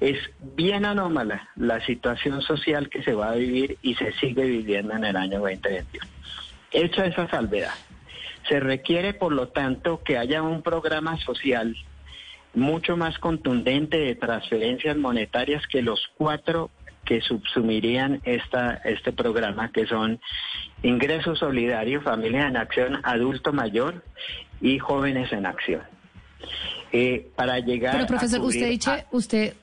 es 0.00 0.18
bien 0.54 0.84
anómala 0.84 1.48
la 1.56 1.84
situación 1.84 2.40
social 2.42 2.88
que 2.88 3.02
se 3.02 3.14
va 3.14 3.30
a 3.30 3.34
vivir 3.34 3.78
y 3.82 3.94
se 3.94 4.12
sigue 4.12 4.44
viviendo 4.44 4.94
en 4.94 5.04
el 5.04 5.16
año 5.16 5.40
2021. 5.40 6.06
Hecha 6.72 7.06
esa 7.06 7.28
salvedad, 7.28 7.74
se 8.48 8.58
requiere 8.58 9.12
por 9.12 9.32
lo 9.32 9.48
tanto 9.48 10.02
que 10.02 10.16
haya 10.16 10.42
un 10.42 10.62
programa 10.62 11.18
social 11.18 11.76
mucho 12.54 12.96
más 12.96 13.18
contundente 13.18 13.98
de 13.98 14.14
transferencias 14.14 14.96
monetarias 14.96 15.66
que 15.66 15.82
los 15.82 16.10
cuatro 16.16 16.70
que 17.04 17.20
subsumirían 17.20 18.20
esta, 18.24 18.74
este 18.84 19.12
programa, 19.12 19.70
que 19.72 19.86
son 19.86 20.20
ingresos 20.82 21.38
solidarios, 21.38 22.04
familia 22.04 22.46
en 22.46 22.56
acción, 22.56 23.00
adulto 23.02 23.52
mayor 23.52 24.04
y 24.60 24.78
jóvenes 24.78 25.32
en 25.32 25.46
acción. 25.46 25.82
Eh, 26.92 27.30
para 27.36 27.58
llegar 27.58 27.94
Pero 27.94 28.06
profesor, 28.06 28.40
usted 28.40 28.68
dice, 28.68 29.06
usted 29.12 29.54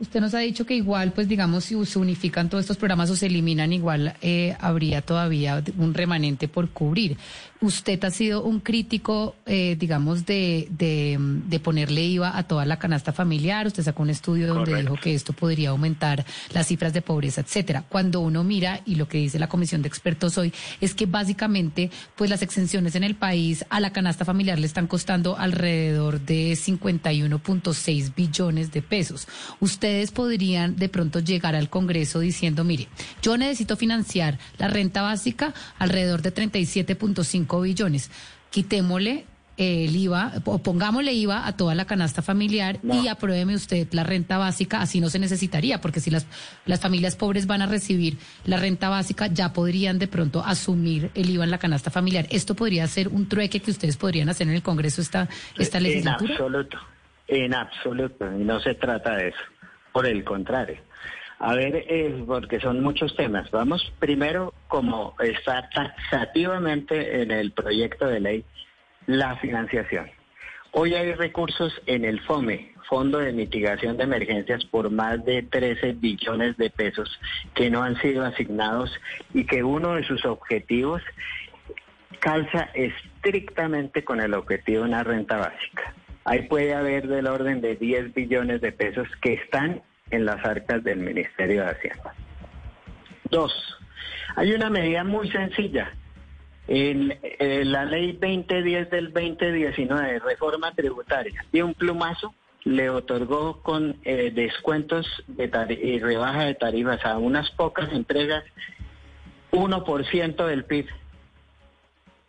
Usted 0.00 0.20
nos 0.20 0.32
ha 0.34 0.38
dicho 0.38 0.64
que 0.64 0.74
igual, 0.74 1.10
pues 1.12 1.26
digamos, 1.26 1.64
si 1.64 1.84
se 1.84 1.98
unifican 1.98 2.48
todos 2.48 2.62
estos 2.62 2.76
programas 2.76 3.10
o 3.10 3.16
se 3.16 3.26
eliminan, 3.26 3.72
igual 3.72 4.14
eh, 4.22 4.56
habría 4.60 5.02
todavía 5.02 5.62
un 5.76 5.92
remanente 5.92 6.46
por 6.46 6.68
cubrir. 6.70 7.16
Usted 7.60 8.02
ha 8.04 8.10
sido 8.12 8.44
un 8.44 8.60
crítico, 8.60 9.34
eh, 9.44 9.76
digamos, 9.76 10.26
de, 10.26 10.68
de, 10.70 11.58
ponerle 11.58 12.04
IVA 12.04 12.38
a 12.38 12.44
toda 12.44 12.64
la 12.64 12.78
canasta 12.78 13.12
familiar. 13.12 13.66
Usted 13.66 13.82
sacó 13.82 14.04
un 14.04 14.10
estudio 14.10 14.46
donde 14.54 14.80
dijo 14.80 14.94
que 14.94 15.12
esto 15.12 15.32
podría 15.32 15.70
aumentar 15.70 16.24
las 16.52 16.68
cifras 16.68 16.92
de 16.92 17.02
pobreza, 17.02 17.40
etcétera. 17.40 17.82
Cuando 17.88 18.20
uno 18.20 18.44
mira, 18.44 18.80
y 18.86 18.94
lo 18.94 19.08
que 19.08 19.18
dice 19.18 19.40
la 19.40 19.48
comisión 19.48 19.82
de 19.82 19.88
expertos 19.88 20.38
hoy, 20.38 20.52
es 20.80 20.94
que 20.94 21.06
básicamente, 21.06 21.90
pues 22.14 22.30
las 22.30 22.42
exenciones 22.42 22.94
en 22.94 23.02
el 23.02 23.16
país 23.16 23.64
a 23.70 23.80
la 23.80 23.92
canasta 23.92 24.24
familiar 24.24 24.60
le 24.60 24.66
están 24.66 24.86
costando 24.86 25.36
alrededor 25.36 26.20
de 26.20 26.52
51.6 26.52 28.14
billones 28.14 28.70
de 28.70 28.82
pesos. 28.82 29.26
Ustedes 29.58 30.12
podrían 30.12 30.76
de 30.76 30.88
pronto 30.88 31.18
llegar 31.18 31.56
al 31.56 31.68
Congreso 31.68 32.20
diciendo, 32.20 32.62
mire, 32.62 32.86
yo 33.20 33.36
necesito 33.36 33.76
financiar 33.76 34.38
la 34.58 34.68
renta 34.68 35.02
básica 35.02 35.52
alrededor 35.80 36.22
de 36.22 36.32
37.5 36.32 37.47
billones. 37.48 38.10
Quitémosle 38.50 39.24
el 39.58 39.94
IVA, 39.96 40.34
o 40.44 40.58
pongámosle 40.58 41.12
IVA 41.12 41.46
a 41.46 41.56
toda 41.56 41.74
la 41.74 41.84
canasta 41.84 42.22
familiar 42.22 42.78
y 42.84 43.08
apruébeme 43.08 43.56
usted 43.56 43.88
la 43.90 44.04
renta 44.04 44.38
básica, 44.38 44.80
así 44.80 45.00
no 45.00 45.10
se 45.10 45.18
necesitaría, 45.18 45.80
porque 45.80 45.98
si 45.98 46.10
las, 46.10 46.26
las 46.64 46.80
familias 46.80 47.16
pobres 47.16 47.48
van 47.48 47.62
a 47.62 47.66
recibir 47.66 48.18
la 48.44 48.56
renta 48.56 48.88
básica, 48.88 49.26
ya 49.26 49.52
podrían 49.52 49.98
de 49.98 50.06
pronto 50.06 50.44
asumir 50.44 51.10
el 51.16 51.28
IVA 51.30 51.44
en 51.44 51.50
la 51.50 51.58
canasta 51.58 51.90
familiar. 51.90 52.26
¿Esto 52.30 52.54
podría 52.54 52.86
ser 52.86 53.08
un 53.08 53.28
trueque 53.28 53.58
que 53.58 53.72
ustedes 53.72 53.96
podrían 53.96 54.28
hacer 54.28 54.46
en 54.46 54.54
el 54.54 54.62
Congreso 54.62 55.00
esta, 55.00 55.28
esta 55.58 55.80
legislatura? 55.80 56.30
En 56.30 56.40
absoluto, 56.40 56.78
en 57.26 57.54
absoluto, 57.54 58.32
y 58.38 58.44
no 58.44 58.60
se 58.60 58.74
trata 58.76 59.16
de 59.16 59.28
eso, 59.30 59.40
por 59.92 60.06
el 60.06 60.22
contrario. 60.22 60.87
A 61.40 61.54
ver, 61.54 61.84
eh, 61.88 62.24
porque 62.26 62.58
son 62.58 62.82
muchos 62.82 63.14
temas. 63.14 63.50
Vamos 63.52 63.92
primero, 64.00 64.52
como 64.66 65.14
está 65.20 65.68
taxativamente 65.70 67.22
en 67.22 67.30
el 67.30 67.52
proyecto 67.52 68.06
de 68.06 68.20
ley, 68.20 68.44
la 69.06 69.36
financiación. 69.36 70.10
Hoy 70.72 70.94
hay 70.94 71.14
recursos 71.14 71.72
en 71.86 72.04
el 72.04 72.20
FOME, 72.20 72.72
Fondo 72.88 73.18
de 73.18 73.32
Mitigación 73.32 73.96
de 73.96 74.04
Emergencias, 74.04 74.64
por 74.64 74.90
más 74.90 75.24
de 75.24 75.42
13 75.42 75.92
billones 75.92 76.56
de 76.56 76.70
pesos 76.70 77.20
que 77.54 77.70
no 77.70 77.82
han 77.82 78.00
sido 78.00 78.24
asignados 78.24 78.92
y 79.32 79.46
que 79.46 79.62
uno 79.62 79.94
de 79.94 80.04
sus 80.04 80.24
objetivos 80.24 81.02
calza 82.18 82.68
estrictamente 82.74 84.04
con 84.04 84.20
el 84.20 84.34
objetivo 84.34 84.82
de 84.82 84.88
una 84.88 85.04
renta 85.04 85.36
básica. 85.36 85.94
Ahí 86.24 86.42
puede 86.42 86.74
haber 86.74 87.06
del 87.06 87.28
orden 87.28 87.60
de 87.60 87.76
10 87.76 88.12
billones 88.12 88.60
de 88.60 88.72
pesos 88.72 89.08
que 89.22 89.34
están 89.34 89.82
en 90.10 90.24
las 90.24 90.44
arcas 90.44 90.82
del 90.84 90.98
Ministerio 90.98 91.62
de 91.64 91.70
Hacienda. 91.70 92.14
Dos, 93.30 93.52
hay 94.36 94.52
una 94.52 94.70
medida 94.70 95.04
muy 95.04 95.30
sencilla. 95.30 95.92
En, 96.66 97.18
la 97.72 97.84
ley 97.84 98.12
2010 98.12 98.90
del 98.90 99.12
2019, 99.12 100.18
reforma 100.18 100.72
tributaria, 100.74 101.44
y 101.52 101.62
un 101.62 101.74
plumazo 101.74 102.34
le 102.64 102.90
otorgó 102.90 103.62
con 103.62 103.96
eh, 104.04 104.30
descuentos 104.34 105.06
de 105.26 105.80
y 105.82 105.98
rebaja 105.98 106.44
de 106.44 106.54
tarifas 106.54 107.04
a 107.06 107.16
unas 107.18 107.50
pocas 107.52 107.90
entregas 107.92 108.44
1% 109.52 110.46
del 110.46 110.64
PIB. 110.64 110.86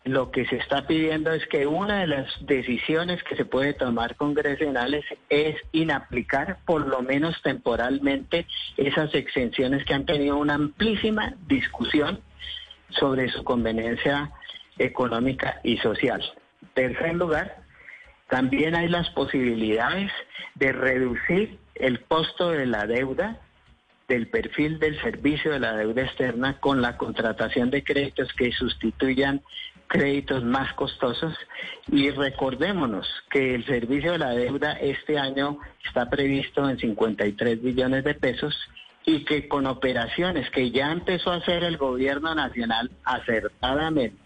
Lo 0.10 0.32
que 0.32 0.46
se 0.48 0.58
está 0.58 0.88
pidiendo 0.88 1.32
es 1.32 1.46
que 1.48 1.68
una 1.68 2.00
de 2.00 2.08
las 2.08 2.28
decisiones 2.46 3.22
que 3.24 3.36
se 3.36 3.46
puede 3.46 3.74
tomar 3.74 4.16
congresionales 4.16 5.06
es 5.30 5.56
inaplicar 5.72 6.58
por 6.66 6.88
lo 6.88 7.02
menos 7.02 7.40
temporalmente 7.44 8.48
esas 8.78 9.14
exenciones 9.14 9.86
que 9.86 9.94
han 9.94 10.06
tenido 10.06 10.38
una 10.38 10.56
amplísima 10.56 11.36
discusión 11.48 12.22
sobre 12.90 13.30
su 13.30 13.44
conveniencia 13.44 14.32
económica 14.80 15.62
y 15.64 15.78
social. 15.78 16.24
Tercer 16.74 17.16
lugar, 17.16 17.58
también 18.30 18.76
hay 18.76 18.88
las 18.88 19.10
posibilidades 19.12 20.12
de 20.56 20.72
reducir 20.72 21.60
el 21.76 22.02
costo 22.06 22.50
de 22.50 22.66
la 22.66 22.88
deuda 22.88 23.40
del 24.08 24.28
perfil 24.28 24.80
del 24.80 25.00
servicio 25.02 25.52
de 25.52 25.60
la 25.60 25.76
deuda 25.76 26.02
externa 26.02 26.60
con 26.60 26.82
la 26.82 26.98
contratación 26.98 27.70
de 27.70 27.84
créditos 27.84 28.34
que 28.34 28.52
sustituyan 28.52 29.42
créditos 29.90 30.44
más 30.44 30.72
costosos 30.76 31.34
y 31.92 32.12
recordémonos 32.12 33.08
que 33.30 33.56
el 33.56 33.66
servicio 33.66 34.14
de 34.14 34.20
la 34.20 34.30
deuda 34.30 34.74
este 34.74 35.18
año 35.18 35.58
está 35.86 36.10
previsto 36.10 36.70
en 36.70 36.78
53 36.78 37.62
billones 37.62 38.04
de 38.04 38.14
pesos 38.14 38.56
y 39.06 39.26
que 39.26 39.48
con 39.48 39.66
operaciones 39.66 40.50
que 40.52 40.70
ya 40.70 40.92
empezó 40.92 41.32
a 41.32 41.38
hacer 41.38 41.64
el 41.64 41.78
gobierno 41.78 42.36
nacional 42.36 42.92
acertadamente 43.04 44.18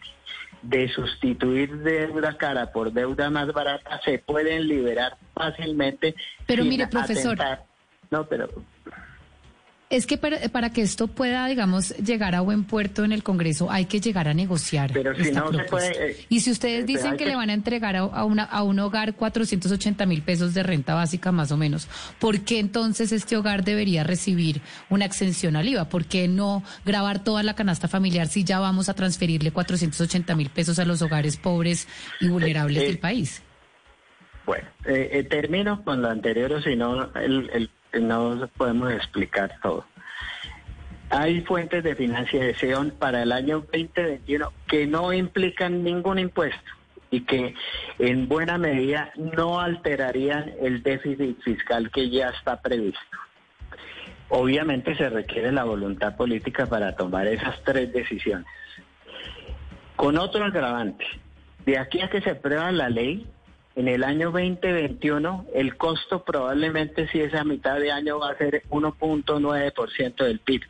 de 0.62 0.90
sustituir 0.90 1.78
deuda 1.80 2.38
cara 2.38 2.72
por 2.72 2.92
deuda 2.92 3.30
más 3.30 3.52
barata 3.54 4.02
se 4.04 4.20
pueden 4.20 4.68
liberar 4.68 5.18
fácilmente. 5.34 6.16
Pero 6.46 6.66
mire, 6.66 6.88
profesor. 6.88 7.38
No, 8.10 8.26
pero 8.26 8.50
es 9.94 10.08
que 10.08 10.18
para, 10.18 10.72
que 10.72 10.82
esto 10.82 11.08
pueda, 11.08 11.46
digamos, 11.46 11.96
llegar 11.98 12.34
a 12.34 12.42
buen 12.42 12.64
puerto 12.64 13.04
en 13.04 13.12
el 13.12 13.22
Congreso, 13.22 13.70
hay 13.70 13.86
que 13.86 14.00
llegar 14.00 14.28
a 14.28 14.34
negociar. 14.34 14.92
Pero 14.92 15.14
si 15.14 15.32
no 15.32 15.52
se 15.52 15.64
puede. 15.66 16.10
Eh, 16.10 16.26
y 16.30 16.40
si 16.40 16.50
ustedes 16.50 16.88
dicen 16.88 17.16
que, 17.16 17.28
le 17.28 17.36
van 17.36 17.52
a 17.52 17.54
entregar 17.54 17.96
a, 17.96 18.26
una, 18.26 18.44
a 18.44 18.64
un 18.64 18.80
hogar 18.80 19.14
480 19.14 20.08
mil 20.08 20.24
pesos 20.24 20.56
de 20.56 20.64
renta 20.64 20.96
básica, 20.96 21.32
más 21.32 21.52
o 21.52 21.58
menos, 21.58 21.88
¿por 22.18 22.40
qué 22.40 22.58
entonces 22.58 23.12
este 23.12 23.38
hogar 23.38 23.64
debería 23.64 24.04
recibir 24.04 24.62
una 24.90 25.06
exención 25.06 25.56
al 25.56 25.68
IVA? 25.68 25.88
¿Por 25.90 26.06
qué 26.06 26.28
no 26.28 26.64
grabar 26.86 27.24
toda 27.24 27.44
la 27.44 27.54
canasta 27.54 27.88
familiar 27.88 28.28
si 28.28 28.44
ya 28.44 28.60
vamos 28.60 28.90
a 28.90 28.96
transferirle 28.96 29.52
480 29.52 30.36
mil 30.36 30.50
pesos 30.50 30.80
a 30.80 30.86
los 30.86 31.04
hogares 31.04 31.38
pobres 31.38 31.88
y 32.20 32.30
vulnerables 32.30 32.82
del 32.82 32.98
país? 32.98 33.44
Bueno, 34.48 34.68
eh, 34.86 35.24
termino 35.30 35.84
con 35.84 36.02
lo 36.02 36.10
anterior, 36.10 36.52
o 36.52 36.62
si 36.64 36.76
no, 36.76 37.14
el 37.14 37.70
no 38.00 38.48
podemos 38.58 38.92
explicar 38.92 39.58
todo. 39.62 39.86
Hay 41.10 41.42
fuentes 41.42 41.84
de 41.84 41.96
financiación 41.96 42.92
para 42.92 43.22
el 43.22 43.32
año 43.32 43.60
2021 43.72 44.52
que 44.68 44.88
no 44.88 45.14
implican 45.14 45.84
ningún 45.84 46.18
impuesto 46.18 46.72
y 47.12 47.22
que 47.22 47.54
en 48.00 48.28
buena 48.28 48.58
medida 48.58 49.12
no 49.16 49.60
alterarían 49.60 50.52
el 50.60 50.82
déficit 50.82 51.40
fiscal 51.44 51.92
que 51.92 52.10
ya 52.10 52.30
está 52.30 52.60
previsto. 52.60 53.00
Obviamente 54.30 54.96
se 54.96 55.10
requiere 55.10 55.52
la 55.52 55.64
voluntad 55.64 56.16
política 56.16 56.66
para 56.66 56.96
tomar 56.96 57.28
esas 57.28 57.62
tres 57.64 57.94
decisiones. 57.94 58.48
Con 59.96 60.18
otro 60.18 60.44
agravante, 60.44 61.06
de 61.68 61.78
aquí 61.78 62.02
a 62.02 62.10
que 62.10 62.22
se 62.22 62.32
aprueba 62.32 62.72
la 62.72 62.90
ley, 62.90 63.28
en 63.76 63.88
el 63.88 64.04
año 64.04 64.32
2021 64.32 65.48
el 65.54 65.78
costo 65.78 66.24
probablemente 66.24 67.08
si 67.08 67.20
es 67.22 67.34
a 67.34 67.44
mitad 67.44 67.80
de 67.80 67.92
año 67.92 68.20
va 68.20 68.32
a 68.32 68.38
ser 68.38 68.64
1.9% 68.70 70.16
del 70.24 70.40
PIB. 70.40 70.62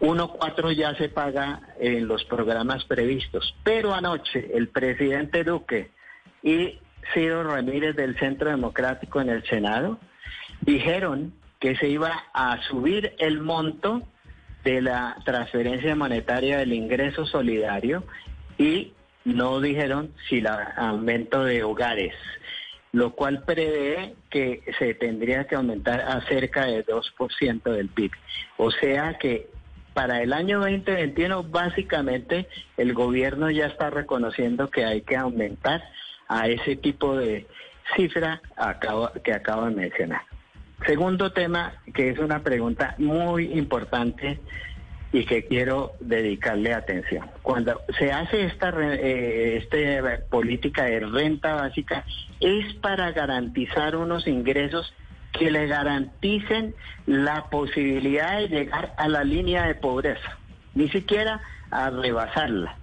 1.4 0.00 0.72
ya 0.74 0.94
se 0.96 1.08
paga 1.08 1.60
en 1.78 2.08
los 2.08 2.24
programas 2.24 2.84
previstos. 2.84 3.54
Pero 3.62 3.94
anoche 3.94 4.50
el 4.54 4.68
presidente 4.68 5.44
Duque 5.44 5.90
y 6.42 6.78
Ciro 7.14 7.44
Ramírez 7.44 7.94
del 7.94 8.18
Centro 8.18 8.50
Democrático 8.50 9.20
en 9.20 9.28
el 9.28 9.44
Senado 9.44 10.00
dijeron 10.60 11.32
que 11.60 11.76
se 11.76 11.88
iba 11.88 12.24
a 12.34 12.60
subir 12.62 13.14
el 13.18 13.40
monto 13.40 14.02
de 14.64 14.82
la 14.82 15.16
transferencia 15.24 15.94
monetaria 15.94 16.58
del 16.58 16.72
ingreso 16.72 17.24
solidario 17.26 18.04
y 18.58 18.92
no 19.24 19.60
dijeron 19.60 20.12
si 20.28 20.38
el 20.38 20.48
aumento 20.48 21.44
de 21.44 21.62
hogares, 21.62 22.14
lo 22.92 23.14
cual 23.14 23.44
prevé 23.44 24.14
que 24.30 24.62
se 24.78 24.94
tendría 24.94 25.46
que 25.46 25.54
aumentar 25.54 26.00
a 26.00 26.20
cerca 26.26 26.66
de 26.66 26.84
2% 26.84 27.62
del 27.62 27.88
PIB. 27.88 28.12
O 28.56 28.70
sea 28.70 29.16
que 29.18 29.48
para 29.94 30.22
el 30.22 30.32
año 30.32 30.60
2021 30.60 31.44
básicamente 31.44 32.48
el 32.76 32.94
gobierno 32.94 33.50
ya 33.50 33.66
está 33.66 33.90
reconociendo 33.90 34.70
que 34.70 34.84
hay 34.84 35.02
que 35.02 35.16
aumentar 35.16 35.82
a 36.28 36.48
ese 36.48 36.76
tipo 36.76 37.16
de 37.16 37.46
cifra 37.96 38.40
que 39.22 39.32
acabo 39.32 39.66
de 39.66 39.74
mencionar. 39.74 40.22
Segundo 40.86 41.32
tema, 41.32 41.74
que 41.94 42.10
es 42.10 42.18
una 42.18 42.42
pregunta 42.42 42.94
muy 42.98 43.52
importante 43.52 44.40
y 45.12 45.26
que 45.26 45.44
quiero 45.44 45.92
dedicarle 46.00 46.72
atención. 46.72 47.30
Cuando 47.42 47.80
se 47.98 48.10
hace 48.10 48.46
esta 48.46 48.70
eh, 48.80 49.58
este, 49.58 50.02
política 50.30 50.84
de 50.84 51.00
renta 51.00 51.54
básica 51.54 52.04
es 52.40 52.72
para 52.76 53.12
garantizar 53.12 53.94
unos 53.96 54.26
ingresos 54.26 54.94
que 55.32 55.50
le 55.50 55.66
garanticen 55.66 56.74
la 57.06 57.50
posibilidad 57.50 58.38
de 58.38 58.48
llegar 58.48 58.94
a 58.96 59.08
la 59.08 59.22
línea 59.24 59.66
de 59.66 59.74
pobreza, 59.74 60.38
ni 60.74 60.88
siquiera 60.88 61.40
a 61.70 61.90
rebasarla. 61.90 62.76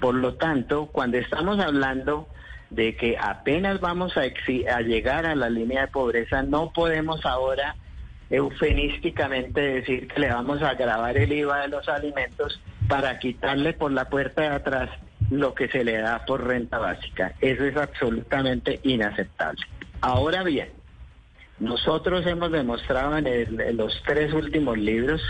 Por 0.00 0.14
lo 0.14 0.34
tanto, 0.34 0.86
cuando 0.86 1.18
estamos 1.18 1.58
hablando 1.58 2.28
de 2.70 2.96
que 2.96 3.16
apenas 3.20 3.80
vamos 3.80 4.16
a, 4.16 4.22
a 4.22 4.80
llegar 4.82 5.26
a 5.26 5.34
la 5.34 5.50
línea 5.50 5.82
de 5.82 5.88
pobreza, 5.88 6.42
no 6.42 6.72
podemos 6.72 7.24
ahora 7.26 7.74
eufemísticamente 8.30 9.60
decir 9.60 10.08
que 10.08 10.20
le 10.20 10.28
vamos 10.28 10.62
a 10.62 10.74
grabar 10.74 11.16
el 11.16 11.32
IVA 11.32 11.62
de 11.62 11.68
los 11.68 11.88
alimentos 11.88 12.60
para 12.88 13.18
quitarle 13.18 13.72
por 13.72 13.92
la 13.92 14.08
puerta 14.08 14.42
de 14.42 14.48
atrás 14.48 14.90
lo 15.30 15.54
que 15.54 15.68
se 15.68 15.84
le 15.84 15.98
da 15.98 16.24
por 16.24 16.46
renta 16.46 16.78
básica. 16.78 17.34
Eso 17.40 17.64
es 17.64 17.76
absolutamente 17.76 18.80
inaceptable. 18.82 19.62
Ahora 20.00 20.42
bien, 20.42 20.68
nosotros 21.58 22.26
hemos 22.26 22.52
demostrado 22.52 23.16
en, 23.18 23.76
los 23.76 24.02
tres 24.06 24.32
últimos 24.32 24.78
libros 24.78 25.20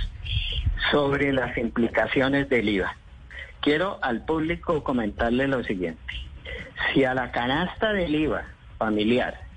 sobre 0.90 1.32
las 1.32 1.56
implicaciones 1.56 2.48
del 2.48 2.68
IVA. 2.68 2.96
Quiero 3.60 3.98
al 4.02 4.24
público 4.24 4.84
comentarle 4.84 5.48
lo 5.48 5.64
siguiente. 5.64 6.02
Si 6.92 7.04
a 7.04 7.14
la 7.14 7.32
canasta 7.32 7.92
del 7.92 8.14
IVA 8.14 8.44
familiar 8.78 9.47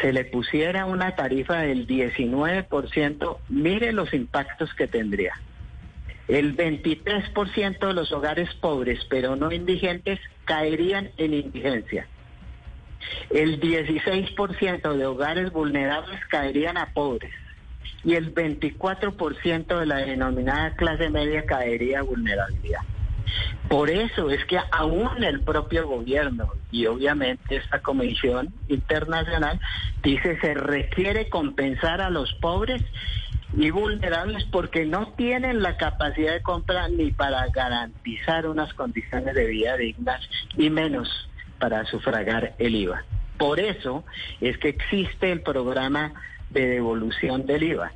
se 0.00 0.12
le 0.12 0.24
pusiera 0.24 0.86
una 0.86 1.14
tarifa 1.14 1.58
del 1.58 1.86
19%, 1.86 3.38
mire 3.48 3.92
los 3.92 4.12
impactos 4.12 4.74
que 4.74 4.86
tendría. 4.86 5.34
El 6.26 6.56
23% 6.56 7.86
de 7.86 7.92
los 7.92 8.12
hogares 8.12 8.52
pobres, 8.54 9.06
pero 9.08 9.36
no 9.36 9.52
indigentes, 9.52 10.18
caerían 10.44 11.10
en 11.16 11.34
indigencia. 11.34 12.06
El 13.30 13.60
16% 13.60 14.96
de 14.96 15.06
hogares 15.06 15.52
vulnerables 15.52 16.20
caerían 16.30 16.78
a 16.78 16.92
pobres 16.92 17.32
y 18.02 18.14
el 18.14 18.34
24% 18.34 19.78
de 19.78 19.86
la 19.86 19.96
denominada 19.96 20.74
clase 20.74 21.10
media 21.10 21.44
caería 21.44 22.00
a 22.00 22.02
vulnerabilidad. 22.02 22.80
Por 23.68 23.90
eso 23.90 24.30
es 24.30 24.44
que 24.44 24.58
aún 24.70 25.24
el 25.24 25.40
propio 25.40 25.86
gobierno 25.86 26.48
y 26.70 26.86
obviamente 26.86 27.56
esta 27.56 27.80
comisión 27.80 28.52
internacional 28.68 29.60
dice 30.02 30.38
se 30.40 30.54
requiere 30.54 31.28
compensar 31.28 32.00
a 32.00 32.10
los 32.10 32.32
pobres 32.34 32.82
y 33.56 33.70
vulnerables 33.70 34.44
porque 34.44 34.84
no 34.84 35.12
tienen 35.16 35.62
la 35.62 35.76
capacidad 35.76 36.32
de 36.32 36.42
compra 36.42 36.88
ni 36.88 37.10
para 37.10 37.46
garantizar 37.48 38.46
unas 38.46 38.74
condiciones 38.74 39.34
de 39.34 39.46
vida 39.46 39.76
dignas 39.76 40.20
y 40.56 40.70
menos 40.70 41.28
para 41.58 41.84
sufragar 41.86 42.54
el 42.58 42.74
IVA. 42.74 43.04
Por 43.38 43.60
eso 43.60 44.04
es 44.40 44.58
que 44.58 44.68
existe 44.68 45.32
el 45.32 45.40
programa 45.42 46.12
de 46.50 46.66
devolución 46.66 47.46
del 47.46 47.62
IVA 47.62 47.92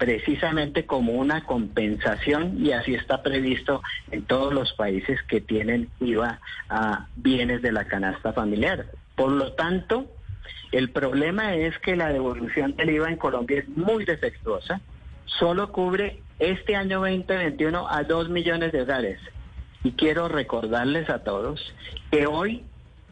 precisamente 0.00 0.86
como 0.86 1.12
una 1.12 1.44
compensación 1.44 2.64
y 2.64 2.72
así 2.72 2.94
está 2.94 3.22
previsto 3.22 3.82
en 4.10 4.22
todos 4.22 4.50
los 4.54 4.72
países 4.72 5.22
que 5.24 5.42
tienen 5.42 5.90
IVA 6.00 6.40
a 6.70 7.06
bienes 7.16 7.60
de 7.60 7.70
la 7.70 7.84
canasta 7.84 8.32
familiar. 8.32 8.86
Por 9.14 9.30
lo 9.30 9.52
tanto, 9.52 10.06
el 10.72 10.88
problema 10.88 11.54
es 11.54 11.78
que 11.80 11.96
la 11.96 12.14
devolución 12.14 12.74
del 12.76 12.88
IVA 12.88 13.10
en 13.10 13.18
Colombia 13.18 13.58
es 13.58 13.68
muy 13.68 14.06
defectuosa, 14.06 14.80
solo 15.26 15.70
cubre 15.70 16.22
este 16.38 16.76
año 16.76 17.00
2021 17.00 17.86
a 17.86 18.02
dos 18.02 18.30
millones 18.30 18.72
de 18.72 18.80
hogares. 18.80 19.20
Y 19.84 19.92
quiero 19.92 20.28
recordarles 20.28 21.10
a 21.10 21.24
todos 21.24 21.74
que 22.10 22.26
hoy 22.26 22.64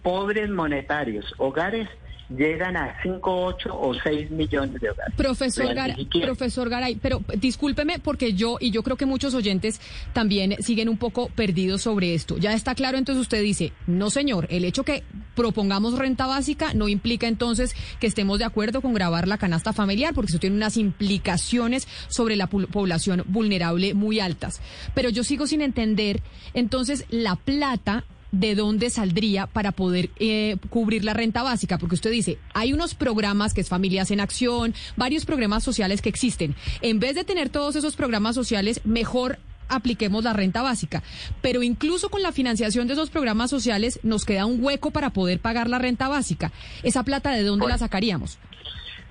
pobres 0.03 0.49
monetarios, 0.49 1.35
hogares 1.37 1.87
llegan 2.31 2.77
a 2.77 2.95
5, 3.03 3.21
8 3.47 3.71
o 3.81 3.95
6 3.95 4.31
millones 4.31 4.81
de 4.81 4.91
hogares. 4.91 5.15
Profesor, 5.17 5.65
Vean, 5.65 5.77
Gar- 5.77 5.97
ni 5.97 6.05
siquiera- 6.05 6.27
profesor 6.27 6.69
Garay, 6.69 6.97
pero 6.97 7.23
discúlpeme 7.39 7.99
porque 7.99 8.35
yo 8.35 8.59
y 8.61 8.71
yo 8.71 8.83
creo 8.83 8.97
que 8.97 9.07
muchos 9.07 9.35
oyentes 9.35 9.81
también 10.13 10.57
siguen 10.63 10.89
un 10.89 10.99
poco 10.99 11.29
perdidos 11.31 11.83
sobre 11.83 12.15
esto. 12.15 12.37
Ya 12.39 12.53
está 12.53 12.75
claro, 12.75 12.99
entonces 12.99 13.23
usted 13.23 13.43
dice, 13.43 13.73
no 13.87 14.11
señor, 14.11 14.47
el 14.51 14.65
hecho 14.65 14.85
que 14.85 15.03
propongamos 15.35 15.99
renta 15.99 16.27
básica 16.27 16.75
no 16.75 16.89
implica 16.89 17.29
entonces 17.29 17.75
que 18.01 18.07
estemos 18.07 18.39
de 18.39 18.45
acuerdo 18.45 18.81
con 18.83 18.93
grabar 18.93 19.27
la 19.29 19.39
canasta 19.39 19.73
familiar, 19.73 20.13
porque 20.15 20.31
eso 20.31 20.39
tiene 20.39 20.57
unas 20.57 20.77
implicaciones 20.77 21.89
sobre 22.09 22.37
la 22.37 22.47
población 22.49 23.25
vulnerable 23.27 23.95
muy 23.95 24.21
altas. 24.21 24.61
Pero 24.95 25.09
yo 25.11 25.25
sigo 25.25 25.47
sin 25.47 25.63
entender 25.63 26.21
entonces 26.55 27.05
la 27.11 27.37
plata 27.37 28.05
de 28.33 28.55
dónde 28.55 28.91
saldría 28.91 29.47
para 29.47 29.73
poder 29.73 30.11
eh, 30.19 30.57
cubrir 30.71 31.05
la 31.05 31.15
renta 31.15 31.43
básica, 31.43 31.79
porque 31.79 31.95
usted 31.95 32.11
dice, 32.11 32.39
hay 32.55 32.73
unos 32.73 32.95
programas 32.95 33.55
que 33.55 33.61
es 33.61 33.69
Familias 33.69 34.11
en 34.11 34.21
Acción, 34.21 34.75
varios 34.97 35.25
programas 35.25 35.65
sociales 35.65 36.03
que 36.03 36.09
existen. 36.09 36.55
En 36.83 37.01
vez 37.01 37.15
de 37.15 37.25
tener 37.25 37.49
todos 37.49 37.77
esos 37.77 37.97
programas 37.97 38.35
sociales, 38.35 38.81
mejor 38.85 39.39
apliquemos 39.69 40.25
la 40.25 40.33
renta 40.33 40.63
básica. 40.63 41.03
Pero 41.43 41.63
incluso 41.63 42.09
con 42.09 42.23
la 42.23 42.33
financiación 42.33 42.87
de 42.87 42.95
esos 42.95 43.11
programas 43.11 43.51
sociales 43.51 44.01
nos 44.03 44.25
queda 44.25 44.47
un 44.47 44.63
hueco 44.65 44.91
para 44.91 45.11
poder 45.11 45.41
pagar 45.41 45.69
la 45.69 45.79
renta 45.79 46.09
básica. 46.09 46.53
¿Esa 46.83 47.03
plata 47.05 47.31
de 47.33 47.43
dónde 47.43 47.65
Bueno. 47.65 47.75
la 47.75 47.79
sacaríamos? 47.79 48.39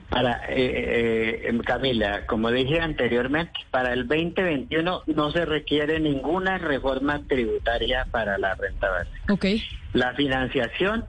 Para, 0.09 0.45
eh, 0.49 1.49
eh, 1.49 1.59
Camila, 1.65 2.25
como 2.25 2.49
dije 2.49 2.79
anteriormente, 2.79 3.51
para 3.71 3.93
el 3.93 4.07
2021 4.07 5.03
no 5.07 5.31
se 5.31 5.45
requiere 5.45 5.99
ninguna 5.99 6.57
reforma 6.57 7.21
tributaria 7.27 8.05
para 8.09 8.37
la 8.37 8.55
renta 8.55 8.89
básica. 8.89 9.33
Ok. 9.33 9.45
La 9.93 10.13
financiación 10.13 11.05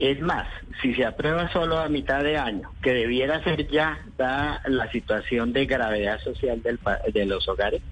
es 0.00 0.20
más, 0.20 0.48
si 0.80 0.94
se 0.94 1.04
aprueba 1.04 1.52
solo 1.52 1.78
a 1.78 1.88
mitad 1.88 2.24
de 2.24 2.38
año, 2.38 2.72
que 2.82 2.92
debiera 2.92 3.44
ser 3.44 3.68
ya 3.68 4.00
dada 4.16 4.62
la 4.66 4.90
situación 4.90 5.52
de 5.52 5.66
gravedad 5.66 6.18
social 6.20 6.62
del 6.62 6.78
de 7.12 7.26
los 7.26 7.46
hogares, 7.48 7.82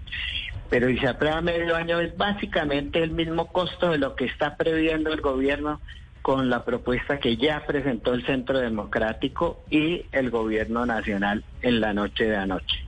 pero 0.70 0.88
si 0.88 0.98
se 0.98 1.08
aprueba 1.08 1.38
a 1.38 1.42
medio 1.42 1.76
año 1.76 2.00
es 2.00 2.16
básicamente 2.16 3.02
el 3.02 3.10
mismo 3.10 3.46
costo 3.46 3.90
de 3.90 3.98
lo 3.98 4.16
que 4.16 4.24
está 4.24 4.56
previendo 4.56 5.12
el 5.12 5.20
gobierno 5.20 5.80
con 6.22 6.50
la 6.50 6.64
propuesta 6.64 7.18
que 7.20 7.36
ya 7.36 7.64
presentó 7.66 8.12
el 8.14 8.24
Centro 8.26 8.58
Democrático 8.58 9.62
y 9.70 10.02
el 10.12 10.30
gobierno 10.30 10.84
nacional 10.84 11.44
en 11.62 11.80
la 11.80 11.92
noche 11.94 12.24
de 12.24 12.36
anoche. 12.36 12.84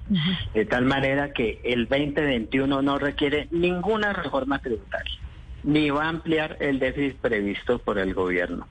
De 0.54 0.64
tal 0.66 0.84
manera 0.84 1.32
que 1.32 1.60
el 1.64 1.86
2021 1.88 2.82
no 2.82 2.98
requiere 2.98 3.48
ninguna 3.50 4.12
reforma 4.12 4.58
tributaria, 4.58 5.14
ni 5.64 5.90
va 5.90 6.04
a 6.04 6.08
ampliar 6.08 6.56
el 6.60 6.78
déficit 6.78 7.16
previsto 7.16 7.78
por 7.78 7.98
el 7.98 8.12
gobierno. 8.14 8.66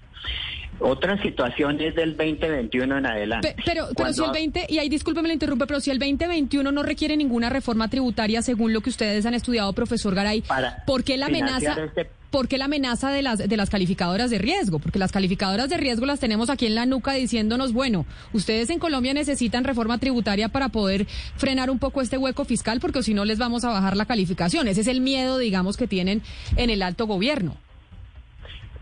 Otra 0.82 1.22
situación 1.22 1.82
es 1.82 1.94
del 1.96 2.16
2021 2.16 2.98
en 3.00 3.06
adelante. 3.06 3.54
Pe- 3.58 3.64
pero, 3.66 3.88
pero 3.98 4.14
si 4.14 4.24
el 4.24 4.32
20, 4.32 4.66
y 4.70 4.78
ahí 4.80 4.88
discúlpeme 4.88 5.28
la 5.28 5.34
interrumpe, 5.34 5.66
pero 5.68 5.82
si 5.82 5.92
el 5.92 6.00
2021 6.00 6.72
no 6.72 6.84
requiere 6.84 7.18
ninguna 7.18 7.50
reforma 7.50 7.90
tributaria, 7.90 8.42
según 8.42 8.72
lo 8.72 8.80
que 8.82 8.90
ustedes 8.90 9.26
han 9.26 9.34
estudiado, 9.34 9.74
profesor 9.74 10.16
Garay, 10.16 10.42
Para 10.42 10.84
¿por 10.86 11.04
qué 11.04 11.18
la 11.18 11.26
amenaza? 11.26 11.74
este- 11.84 12.10
¿Por 12.30 12.48
qué 12.48 12.58
la 12.58 12.66
amenaza 12.66 13.12
de 13.12 13.22
las 13.22 13.40
de 13.40 13.58
las 13.58 13.70
calificadoras 13.70 14.30
de 14.30 14.38
riesgo? 14.38 14.80
Porque 14.80 15.00
las 15.00 15.12
calificadoras 15.12 15.70
de 15.70 15.78
riesgo 15.78 16.06
las 16.06 16.20
tenemos 16.20 16.50
aquí 16.50 16.68
en 16.68 16.76
la 16.76 16.86
nuca 16.86 17.14
diciéndonos, 17.14 17.74
bueno, 17.74 18.06
ustedes 18.34 18.70
en 18.70 18.80
Colombia 18.80 19.14
necesitan 19.14 19.64
reforma 19.64 19.98
tributaria 19.98 20.50
para 20.50 20.70
poder 20.70 21.08
frenar 21.38 21.70
un 21.70 21.80
poco 21.80 22.02
este 22.02 22.18
hueco 22.18 22.46
fiscal, 22.46 22.80
porque 22.80 23.02
si 23.02 23.14
no 23.14 23.26
les 23.26 23.40
vamos 23.40 23.64
a 23.64 23.70
bajar 23.70 23.98
la 23.98 24.06
calificación. 24.06 24.68
Ese 24.68 24.82
es 24.82 24.88
el 24.88 25.02
miedo, 25.02 25.38
digamos, 25.38 25.76
que 25.76 25.88
tienen 25.88 26.22
en 26.56 26.70
el 26.70 26.84
alto 26.84 27.08
gobierno. 27.08 27.58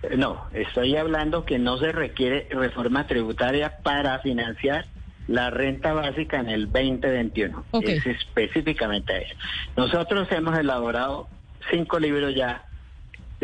Eh, 0.03 0.17
No, 0.17 0.47
estoy 0.53 0.95
hablando 0.97 1.45
que 1.45 1.57
no 1.57 1.77
se 1.77 1.91
requiere 1.91 2.47
reforma 2.51 3.07
tributaria 3.07 3.77
para 3.83 4.19
financiar 4.19 4.86
la 5.27 5.49
renta 5.49 5.93
básica 5.93 6.39
en 6.39 6.49
el 6.49 6.65
2021. 6.71 7.65
Ok. 7.71 7.88
Es 7.88 8.05
específicamente 8.05 9.23
eso. 9.23 9.36
Nosotros 9.75 10.27
hemos 10.31 10.57
elaborado 10.57 11.27
cinco 11.69 11.99
libros 11.99 12.33
ya 12.36 12.66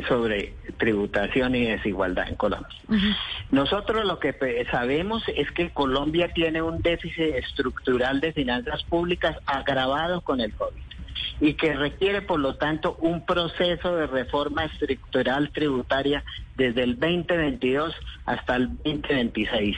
sobre 0.07 0.53
tributación 0.77 1.55
y 1.55 1.65
desigualdad 1.65 2.27
en 2.27 2.35
Colombia. 2.35 2.77
Nosotros 3.51 4.05
lo 4.05 4.19
que 4.19 4.35
sabemos 4.71 5.23
es 5.35 5.51
que 5.51 5.69
Colombia 5.69 6.31
tiene 6.33 6.61
un 6.61 6.81
déficit 6.81 7.35
estructural 7.35 8.19
de 8.19 8.33
finanzas 8.33 8.83
públicas 8.83 9.37
agravado 9.45 10.21
con 10.21 10.41
el 10.41 10.51
COVID 10.53 10.81
y 11.39 11.53
que 11.53 11.73
requiere, 11.73 12.21
por 12.21 12.39
lo 12.39 12.55
tanto, 12.55 12.95
un 13.01 13.25
proceso 13.25 13.95
de 13.95 14.07
reforma 14.07 14.65
estructural 14.65 15.51
tributaria 15.51 16.23
desde 16.55 16.83
el 16.83 16.99
2022 16.99 17.93
hasta 18.25 18.55
el 18.55 18.69
2026. 18.69 19.77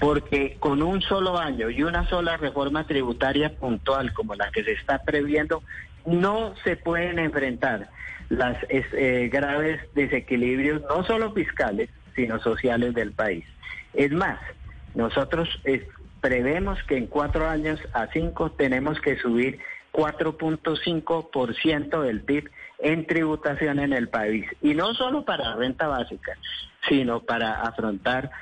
Porque 0.00 0.56
con 0.58 0.82
un 0.82 1.00
solo 1.02 1.38
año 1.38 1.70
y 1.70 1.82
una 1.82 2.08
sola 2.08 2.36
reforma 2.36 2.86
tributaria 2.86 3.50
puntual 3.50 4.12
como 4.12 4.34
la 4.34 4.50
que 4.50 4.64
se 4.64 4.72
está 4.72 5.02
previendo, 5.02 5.62
no 6.06 6.54
se 6.64 6.76
pueden 6.76 7.18
enfrentar 7.18 7.90
las 8.28 8.58
eh, 8.68 9.30
graves 9.32 9.80
desequilibrios, 9.94 10.82
no 10.82 11.02
solo 11.04 11.32
fiscales, 11.32 11.88
sino 12.14 12.38
sociales 12.40 12.94
del 12.94 13.12
país. 13.12 13.44
Es 13.92 14.12
más, 14.12 14.38
nosotros 14.94 15.48
eh, 15.64 15.88
prevemos 16.20 16.80
que 16.84 16.96
en 16.96 17.06
cuatro 17.06 17.48
años 17.48 17.80
a 17.92 18.06
cinco 18.08 18.50
tenemos 18.52 19.00
que 19.00 19.16
subir 19.16 19.58
4.5% 19.92 22.02
del 22.02 22.20
PIB 22.22 22.50
en 22.80 23.06
tributación 23.06 23.78
en 23.78 23.92
el 23.92 24.08
país. 24.08 24.46
Y 24.60 24.74
no 24.74 24.92
solo 24.94 25.24
para 25.24 25.54
renta 25.54 25.86
básica, 25.86 26.32
sino 26.88 27.20
para 27.20 27.62
afrontar 27.62 28.32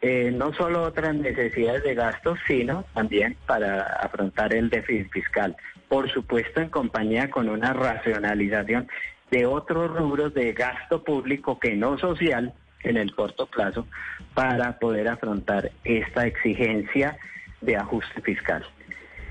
eh, 0.00 0.32
no 0.32 0.54
solo 0.54 0.82
otras 0.82 1.14
necesidades 1.14 1.84
de 1.84 1.94
gasto, 1.94 2.34
sino 2.48 2.84
también 2.92 3.36
para 3.46 3.82
afrontar 3.82 4.52
el 4.52 4.68
déficit 4.68 5.12
fiscal. 5.12 5.56
Por 5.92 6.10
supuesto, 6.10 6.60
en 6.62 6.70
compañía 6.70 7.28
con 7.28 7.50
una 7.50 7.74
racionalización 7.74 8.88
de 9.30 9.44
otros 9.44 9.94
rubros 9.94 10.32
de 10.32 10.54
gasto 10.54 11.04
público 11.04 11.58
que 11.58 11.76
no 11.76 11.98
social 11.98 12.54
en 12.82 12.96
el 12.96 13.14
corto 13.14 13.44
plazo 13.44 13.86
para 14.32 14.78
poder 14.78 15.08
afrontar 15.08 15.70
esta 15.84 16.26
exigencia 16.26 17.18
de 17.60 17.76
ajuste 17.76 18.22
fiscal. 18.22 18.64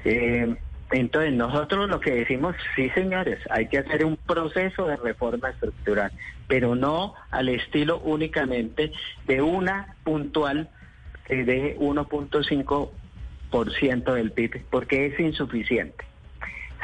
Eh, 0.06 0.56
entonces, 0.91 1.34
nosotros 1.34 1.89
lo 1.89 2.00
que 2.00 2.12
decimos, 2.12 2.56
sí, 2.76 2.91
señores, 2.91 3.39
hay 3.50 3.67
que 3.67 3.80
hacer 3.80 4.06
un 4.06 4.17
proceso 4.17 4.86
de 4.86 4.97
reforma 4.97 5.50
estructural, 5.50 6.12
pero 6.47 6.76
no 6.76 7.15
al 7.32 7.50
estilo 7.50 7.97
únicamente 8.02 8.91
de 9.26 9.41
una 9.41 9.95
puntual 10.04 10.69
que 11.26 11.43
de 11.43 11.76
1.5% 11.80 14.13
del 14.13 14.32
PIB, 14.32 14.63
porque 14.69 15.08
es 15.08 15.19
insuficiente. 15.19 16.11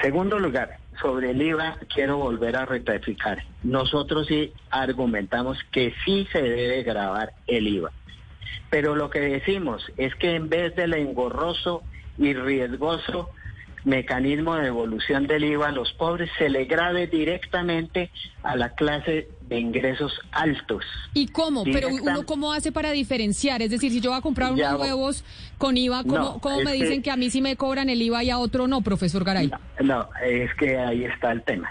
Segundo 0.01 0.37
lugar, 0.37 0.77
sobre 1.01 1.31
el 1.31 1.41
IVA, 1.41 1.77
quiero 1.93 2.17
volver 2.17 2.55
a 2.55 2.65
rectificar. 2.65 3.43
Nosotros 3.63 4.27
sí 4.27 4.53
argumentamos 4.69 5.57
que 5.71 5.93
sí 6.05 6.27
se 6.31 6.41
debe 6.41 6.83
grabar 6.83 7.33
el 7.47 7.67
IVA. 7.67 7.91
Pero 8.69 8.95
lo 8.95 9.09
que 9.09 9.19
decimos 9.19 9.85
es 9.97 10.13
que 10.15 10.35
en 10.35 10.49
vez 10.49 10.75
del 10.75 10.93
engorroso 10.93 11.83
y 12.17 12.33
riesgoso 12.33 13.29
mecanismo 13.85 14.55
de 14.55 14.65
devolución 14.65 15.27
del 15.27 15.45
IVA 15.45 15.69
a 15.69 15.71
los 15.71 15.93
pobres, 15.93 16.29
se 16.37 16.49
le 16.49 16.65
grave 16.65 17.07
directamente 17.07 18.11
a 18.43 18.55
la 18.55 18.75
clase 18.75 19.29
de 19.47 19.59
ingresos 19.59 20.19
altos. 20.31 20.83
¿Y 21.13 21.27
cómo? 21.27 21.63
Pero 21.63 21.89
uno 21.89 22.25
cómo 22.25 22.51
hace 22.53 22.71
para 22.71 22.91
diferenciar? 22.91 23.61
Es 23.61 23.71
decir, 23.71 23.91
si 23.91 24.01
yo 24.01 24.11
voy 24.11 24.19
a 24.19 24.21
comprar 24.21 24.51
unos 24.51 24.79
huevos 24.79 25.23
con 25.57 25.77
IVA, 25.77 26.03
¿cómo, 26.03 26.17
No, 26.17 26.39
cómo 26.39 26.59
es 26.59 26.65
me 26.65 26.73
dicen 26.73 27.01
que 27.01 27.11
a 27.11 27.15
mí 27.15 27.29
sí 27.29 27.41
me 27.41 27.55
cobran 27.55 27.89
el 27.89 28.01
IVA 28.01 28.23
y 28.23 28.29
a 28.29 28.37
otro 28.37 28.67
no, 28.67 28.81
profesor 28.81 29.23
Garay? 29.23 29.51
No, 29.81 30.09
es 30.23 30.53
que 30.55 30.77
ahí 30.77 31.05
está 31.05 31.31
el 31.31 31.43
tema. 31.43 31.69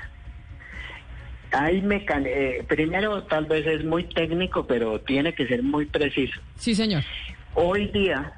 Hay 1.52 1.80
mecan 1.80 2.24
eh, 2.26 2.64
primero 2.66 3.22
tal 3.24 3.46
vez 3.46 3.66
es 3.66 3.84
muy 3.84 4.04
técnico, 4.04 4.66
pero 4.66 5.00
tiene 5.00 5.34
que 5.34 5.46
ser 5.46 5.62
muy 5.62 5.86
preciso. 5.86 6.40
Sí, 6.56 6.74
señor. 6.74 7.02
Hoy 7.54 7.88
día 7.88 8.32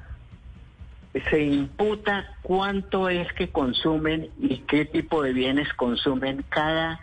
se 1.29 1.41
imputa 1.41 2.35
cuánto 2.43 3.09
es 3.09 3.31
que 3.33 3.49
consumen 3.49 4.29
y 4.39 4.59
qué 4.59 4.85
tipo 4.85 5.23
de 5.23 5.33
bienes 5.33 5.73
consumen 5.73 6.45
cada 6.49 6.99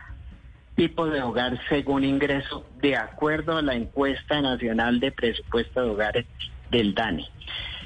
tipo 0.77 1.07
de 1.07 1.23
hogar 1.23 1.59
según 1.69 2.05
ingreso, 2.05 2.65
de 2.81 2.97
acuerdo 2.97 3.57
a 3.57 3.63
la 3.63 3.75
encuesta 3.75 4.41
nacional 4.41 5.01
de 5.01 5.11
presupuesto 5.11 5.83
de 5.83 5.91
hogares 5.91 6.27
del 6.71 6.95
DANE. 6.95 7.27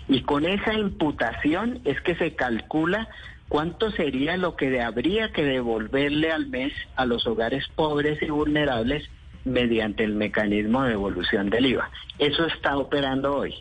Y 0.08 0.22
con 0.22 0.44
esa 0.44 0.74
imputación 0.74 1.80
es 1.84 2.00
que 2.00 2.16
se 2.16 2.34
calcula 2.34 3.08
cuánto 3.48 3.90
sería 3.92 4.36
lo 4.36 4.56
que 4.56 4.80
habría 4.82 5.32
que 5.32 5.44
devolverle 5.44 6.32
al 6.32 6.48
mes 6.48 6.72
a 6.96 7.06
los 7.06 7.26
hogares 7.26 7.64
pobres 7.76 8.20
y 8.22 8.26
vulnerables 8.26 9.08
mediante 9.44 10.04
el 10.04 10.14
mecanismo 10.14 10.82
de 10.82 10.90
devolución 10.90 11.48
del 11.48 11.66
IVA. 11.66 11.90
Eso 12.18 12.44
está 12.46 12.76
operando 12.76 13.36
hoy, 13.36 13.54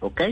¿ok? 0.00 0.22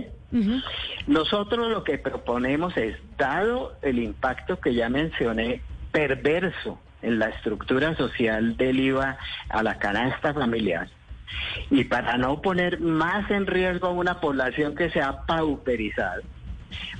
Nosotros 1.07 1.71
lo 1.71 1.85
que 1.85 1.99
proponemos 1.99 2.77
es, 2.77 2.97
dado 3.17 3.77
el 3.83 3.99
impacto 3.99 4.59
que 4.59 4.75
ya 4.75 4.89
mencioné, 4.89 5.63
perverso 5.93 6.79
la 7.03 7.29
estructura 7.29 7.95
social 7.97 8.57
del 8.57 8.81
IVA 8.81 9.19
a 9.49 9.63
la 9.63 9.79
canasta 9.79 10.35
familiar, 10.35 10.89
Y 11.71 11.85
para 11.85 12.17
no 12.17 12.41
poner 12.41 12.81
más 12.81 13.31
en 13.31 13.47
riesgo 13.47 13.89
a 13.89 13.93
una 13.93 14.21
población 14.21 14.75
que 14.75 14.91
se 14.91 15.01
ha 15.01 15.27
pauperizado, 15.27 16.23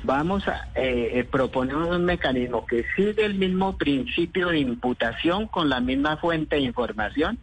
vamos 0.05 0.47
a 0.47 0.69
eh, 0.75 1.13
eh, 1.15 1.25
proponer 1.25 1.77
un 1.77 2.05
mecanismo 2.05 2.67
que 2.67 2.85
sigue 2.95 3.25
el 3.25 3.35
mismo 3.35 3.77
principio 3.77 4.49
de 4.49 4.61
imputación 4.61 5.47
con 5.47 5.69
la 5.69 5.81
misma 5.81 6.17
fuente 6.19 6.57
de 6.57 6.63
información, 6.63 7.39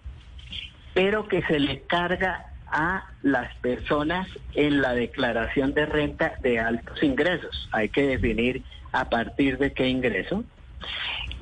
pero 0.94 1.28
que 1.28 1.42
se 1.44 1.60
le 1.60 1.82
carga 1.82 2.46
a 2.68 3.10
las 3.22 3.54
personas 3.58 4.28
en 4.54 4.82
la 4.82 4.94
declaración 4.94 5.74
de 5.74 5.86
renta 5.86 6.34
de 6.42 6.60
altos 6.60 7.02
ingresos. 7.04 7.70
Hay 7.72 7.90
que 7.90 8.06
definir 8.08 8.64
a 8.92 9.10
partir 9.10 9.58
de 9.58 9.74
qué 9.74 9.88
ingreso. 9.88 10.44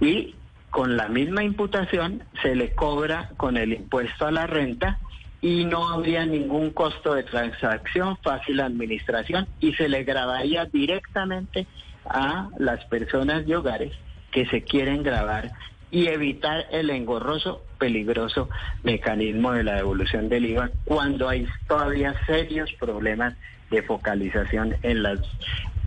Y 0.01 0.35
con 0.73 0.97
la 0.97 1.07
misma 1.07 1.43
imputación 1.43 2.23
se 2.41 2.55
le 2.55 2.73
cobra 2.73 3.29
con 3.37 3.57
el 3.57 3.73
impuesto 3.73 4.25
a 4.25 4.31
la 4.31 4.47
renta 4.47 4.97
y 5.39 5.65
no 5.65 5.87
habría 5.87 6.25
ningún 6.25 6.71
costo 6.71 7.13
de 7.13 7.21
transacción, 7.21 8.17
fácil 8.23 8.59
administración 8.59 9.47
y 9.59 9.73
se 9.73 9.87
le 9.87 10.03
grabaría 10.03 10.65
directamente 10.65 11.67
a 12.05 12.49
las 12.57 12.83
personas 12.85 13.45
de 13.45 13.55
hogares 13.55 13.93
que 14.31 14.47
se 14.47 14.63
quieren 14.63 15.03
grabar 15.03 15.51
y 15.91 16.07
evitar 16.07 16.65
el 16.71 16.89
engorroso, 16.89 17.63
peligroso 17.77 18.49
mecanismo 18.81 19.51
de 19.51 19.65
la 19.65 19.75
devolución 19.75 20.27
del 20.27 20.47
IVA 20.47 20.71
cuando 20.85 21.29
hay 21.29 21.47
todavía 21.67 22.15
serios 22.25 22.73
problemas 22.79 23.35
de 23.69 23.83
focalización 23.83 24.75
en 24.81 25.03
los 25.03 25.19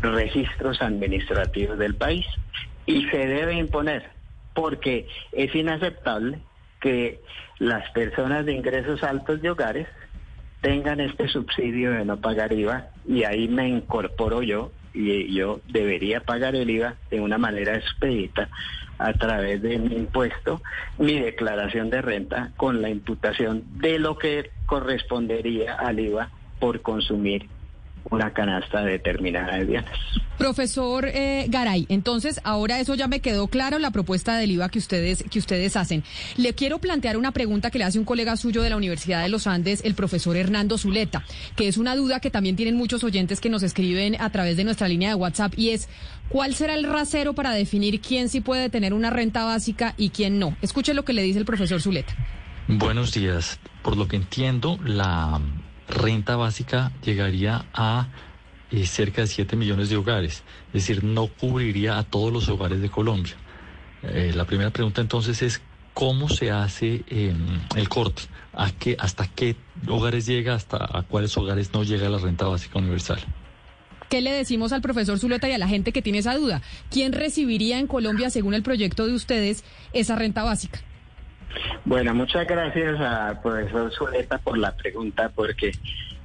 registros 0.01 0.81
administrativos 0.81 1.77
del 1.77 1.97
país. 1.97 2.25
Y 2.87 3.05
se 3.07 3.27
debe 3.27 3.55
imponer 3.55 4.16
porque 4.57 5.07
es 5.33 5.55
inaceptable 5.55 6.41
que 6.81 7.21
las 7.59 7.89
personas 7.91 8.47
de 8.47 8.55
ingresos 8.55 9.05
altos 9.05 9.41
de 9.43 9.51
hogares 9.51 9.87
tengan 10.63 10.99
este 10.99 11.29
subsidio 11.37 11.93
de 11.93 12.05
no 12.05 12.17
pagar 12.21 12.53
IVA 12.53 12.89
y 13.07 13.23
ahí 13.23 13.47
me 13.47 13.69
incorporo 13.69 14.43
yo 14.43 14.73
y 14.95 15.33
yo 15.35 15.61
debería 15.69 16.21
pagar 16.21 16.57
el 16.57 16.71
IVA 16.71 16.97
de 17.11 17.21
una 17.21 17.37
manera 17.37 17.77
expedita 17.77 18.49
a 18.99 19.13
través 19.13 19.61
de 19.61 19.79
mi 19.79 19.95
impuesto, 19.95 20.63
mi 20.97 21.21
declaración 21.21 21.91
de 21.91 22.01
renta 22.01 22.53
con 22.57 22.81
la 22.81 22.89
imputación 22.89 23.63
de 23.79 23.99
lo 23.99 24.17
que 24.17 24.51
correspondería 24.65 25.75
al 25.75 26.01
IVA 26.01 26.31
por 26.59 26.81
consumir 26.81 27.47
una 28.11 28.33
canasta 28.33 28.83
determinada 28.83 29.57
de 29.57 29.65
bienes. 29.65 29.91
Profesor 30.39 31.07
eh, 31.07 31.47
Garay, 31.49 31.87
entonces 31.89 32.41
ahora 32.45 32.79
eso 32.79 32.95
ya 32.95 33.09
me 33.09 33.21
quedó 33.21 33.49
claro 33.49 33.79
la 33.79 33.91
propuesta 33.91 34.37
del 34.37 34.51
IVA 34.51 34.69
que 34.69 34.79
ustedes 34.79 35.25
que 35.31 35.39
ustedes 35.39 35.77
hacen. 35.77 36.05
Le 36.37 36.55
quiero 36.55 36.79
plantear 36.79 37.17
una 37.17 37.33
pregunta 37.33 37.71
que 37.71 37.79
le 37.79 37.85
hace 37.85 37.99
un 37.99 38.05
colega 38.05 38.37
suyo 38.37 38.63
de 38.63 38.71
la 38.71 38.77
Universidad 38.77 39.23
de 39.23 39.31
los 39.31 39.47
Andes, 39.47 39.83
el 39.85 39.95
profesor 39.95 40.37
Hernando 40.37 40.77
Zuleta, 40.77 41.25
que 41.57 41.69
es 41.69 41.79
una 41.79 41.97
duda 41.97 42.21
que 42.21 42.31
también 42.31 42.55
tienen 42.57 42.77
muchos 42.77 43.03
oyentes 43.03 43.41
que 43.41 43.49
nos 43.49 43.63
escriben 43.63 44.21
a 44.21 44.31
través 44.31 44.57
de 44.57 44.65
nuestra 44.65 44.89
línea 44.89 45.09
de 45.09 45.15
WhatsApp 45.15 45.55
y 45.57 45.71
es 45.71 45.89
¿cuál 46.29 46.55
será 46.55 46.75
el 46.75 46.85
rasero 46.85 47.33
para 47.33 47.53
definir 47.53 48.01
quién 48.01 48.29
sí 48.29 48.41
puede 48.41 48.69
tener 48.69 48.93
una 48.93 49.11
renta 49.11 49.45
básica 49.45 49.95
y 49.97 50.11
quién 50.11 50.39
no? 50.39 50.55
Escuche 50.61 50.93
lo 50.93 51.05
que 51.05 51.15
le 51.15 51.23
dice 51.23 51.39
el 51.39 51.47
profesor 51.47 51.81
Zuleta. 51.81 52.15
Buenos 52.69 53.13
días. 53.13 53.59
Por 53.83 53.97
lo 53.97 54.09
que 54.09 54.17
entiendo, 54.17 54.79
la 54.85 55.41
renta 55.89 56.37
básica 56.37 56.93
llegaría 57.05 57.67
a 57.73 58.09
eh, 58.71 58.87
cerca 58.87 59.23
de 59.23 59.29
7 59.29 59.57
millones 59.57 59.89
de 59.89 59.97
hogares, 59.97 60.43
es 60.69 60.73
decir, 60.73 61.05
no 61.05 61.29
cubriría 61.29 61.99
a 61.99 62.05
todos 62.05 62.33
los 62.33 62.49
hogares 62.49 62.81
de 62.81 62.89
Colombia. 62.89 63.35
Eh, 64.03 64.33
la 64.35 64.45
primera 64.45 64.71
pregunta 64.71 65.01
entonces 65.01 65.41
es, 65.43 65.63
¿cómo 65.95 66.29
se 66.29 66.51
hace 66.51 67.05
em, 67.09 67.61
el 67.77 67.89
corte? 67.89 68.23
¿A 68.53 68.71
qué, 68.71 68.97
¿Hasta 68.99 69.27
qué 69.27 69.57
hogares 69.89 70.27
llega? 70.27 70.55
¿Hasta 70.55 70.77
a 70.77 71.03
cuáles 71.03 71.37
hogares 71.37 71.73
no 71.73 71.85
llega 71.85 72.09
la 72.09 72.19
renta 72.19 72.47
básica 72.47 72.79
universal? 72.79 73.21
¿Qué 74.09 74.21
le 74.21 74.33
decimos 74.33 74.73
al 74.73 74.83
profesor 74.83 75.19
Zuleta 75.19 75.49
y 75.49 75.53
a 75.53 75.59
la 75.59 75.67
gente 75.67 75.93
que 75.93 76.03
tiene 76.03 76.19
esa 76.19 76.37
duda? 76.37 76.63
¿Quién 76.91 77.13
recibiría 77.13 77.79
en 77.79 77.89
Colombia, 77.89 78.31
según 78.31 78.55
el 78.55 78.63
proyecto 78.63 79.07
de 79.07 79.15
ustedes, 79.15 79.65
esa 79.93 80.15
renta 80.15 80.45
básica? 80.45 80.81
Bueno, 81.85 82.15
muchas 82.15 82.47
gracias 82.47 83.01
al 83.01 83.41
profesor 83.41 83.93
Zuleta 83.93 84.39
por 84.39 84.59
la 84.59 84.77
pregunta, 84.77 85.31
porque 85.35 85.73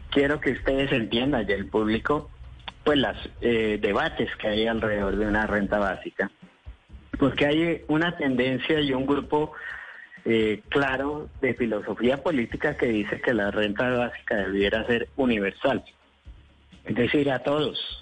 quiero 0.09 0.39
que 0.39 0.51
ustedes 0.51 0.91
entiendan 0.91 1.45
y 1.47 1.51
el 1.51 1.67
público, 1.67 2.29
pues 2.83 2.97
los 2.97 3.17
eh, 3.41 3.77
debates 3.81 4.29
que 4.37 4.47
hay 4.47 4.67
alrededor 4.67 5.15
de 5.15 5.27
una 5.27 5.47
renta 5.47 5.79
básica. 5.79 6.31
Porque 7.19 7.45
hay 7.45 7.81
una 7.87 8.17
tendencia 8.17 8.79
y 8.79 8.93
un 8.93 9.05
grupo 9.05 9.53
eh, 10.25 10.61
claro 10.69 11.29
de 11.41 11.53
filosofía 11.53 12.21
política 12.21 12.77
que 12.77 12.87
dice 12.87 13.21
que 13.21 13.33
la 13.33 13.51
renta 13.51 13.89
básica 13.89 14.35
debiera 14.35 14.85
ser 14.85 15.09
universal, 15.15 15.83
es 16.85 16.95
decir, 16.95 17.31
a 17.31 17.39
todos 17.39 18.00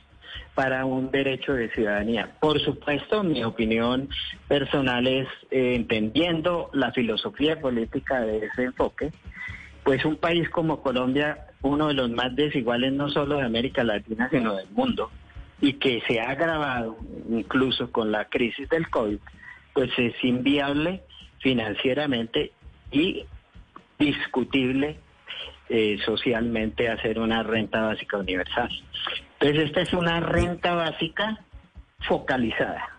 para 0.59 0.83
un 0.83 1.09
derecho 1.09 1.53
de 1.53 1.69
ciudadanía. 1.69 2.35
Por 2.41 2.59
supuesto, 2.59 3.23
mi 3.23 3.45
opinión 3.45 4.09
personal 4.49 5.07
es, 5.07 5.25
eh, 5.51 5.75
entendiendo 5.75 6.69
la 6.73 6.91
filosofía 6.91 7.61
política 7.61 8.19
de 8.19 8.45
ese 8.45 8.63
enfoque, 8.63 9.13
pues 9.85 10.03
un 10.03 10.17
país 10.17 10.49
como 10.49 10.81
Colombia, 10.81 11.45
uno 11.61 11.87
de 11.87 11.93
los 11.93 12.11
más 12.11 12.35
desiguales 12.35 12.91
no 12.91 13.07
solo 13.07 13.37
de 13.37 13.45
América 13.45 13.85
Latina, 13.85 14.27
sino 14.29 14.53
del 14.53 14.69
mundo, 14.71 15.09
y 15.61 15.75
que 15.75 16.03
se 16.05 16.19
ha 16.19 16.31
agravado 16.31 16.97
incluso 17.29 17.89
con 17.93 18.11
la 18.11 18.25
crisis 18.25 18.67
del 18.67 18.89
COVID, 18.89 19.19
pues 19.71 19.91
es 19.97 20.13
inviable 20.21 21.03
financieramente 21.37 22.51
y 22.91 23.23
discutible 23.97 24.97
eh, 25.69 25.97
socialmente 26.05 26.89
hacer 26.89 27.17
una 27.17 27.43
renta 27.43 27.81
básica 27.83 28.17
universal. 28.17 28.69
Entonces 29.39 29.67
esta 29.67 29.81
es 29.81 29.93
una 29.93 30.19
renta 30.19 30.75
básica 30.75 31.39
focalizada. 31.99 32.89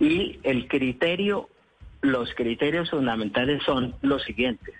Y 0.00 0.40
el 0.42 0.66
criterio, 0.66 1.48
los 2.00 2.34
criterios 2.34 2.90
fundamentales 2.90 3.62
son 3.62 3.94
los 4.02 4.24
siguientes. 4.24 4.74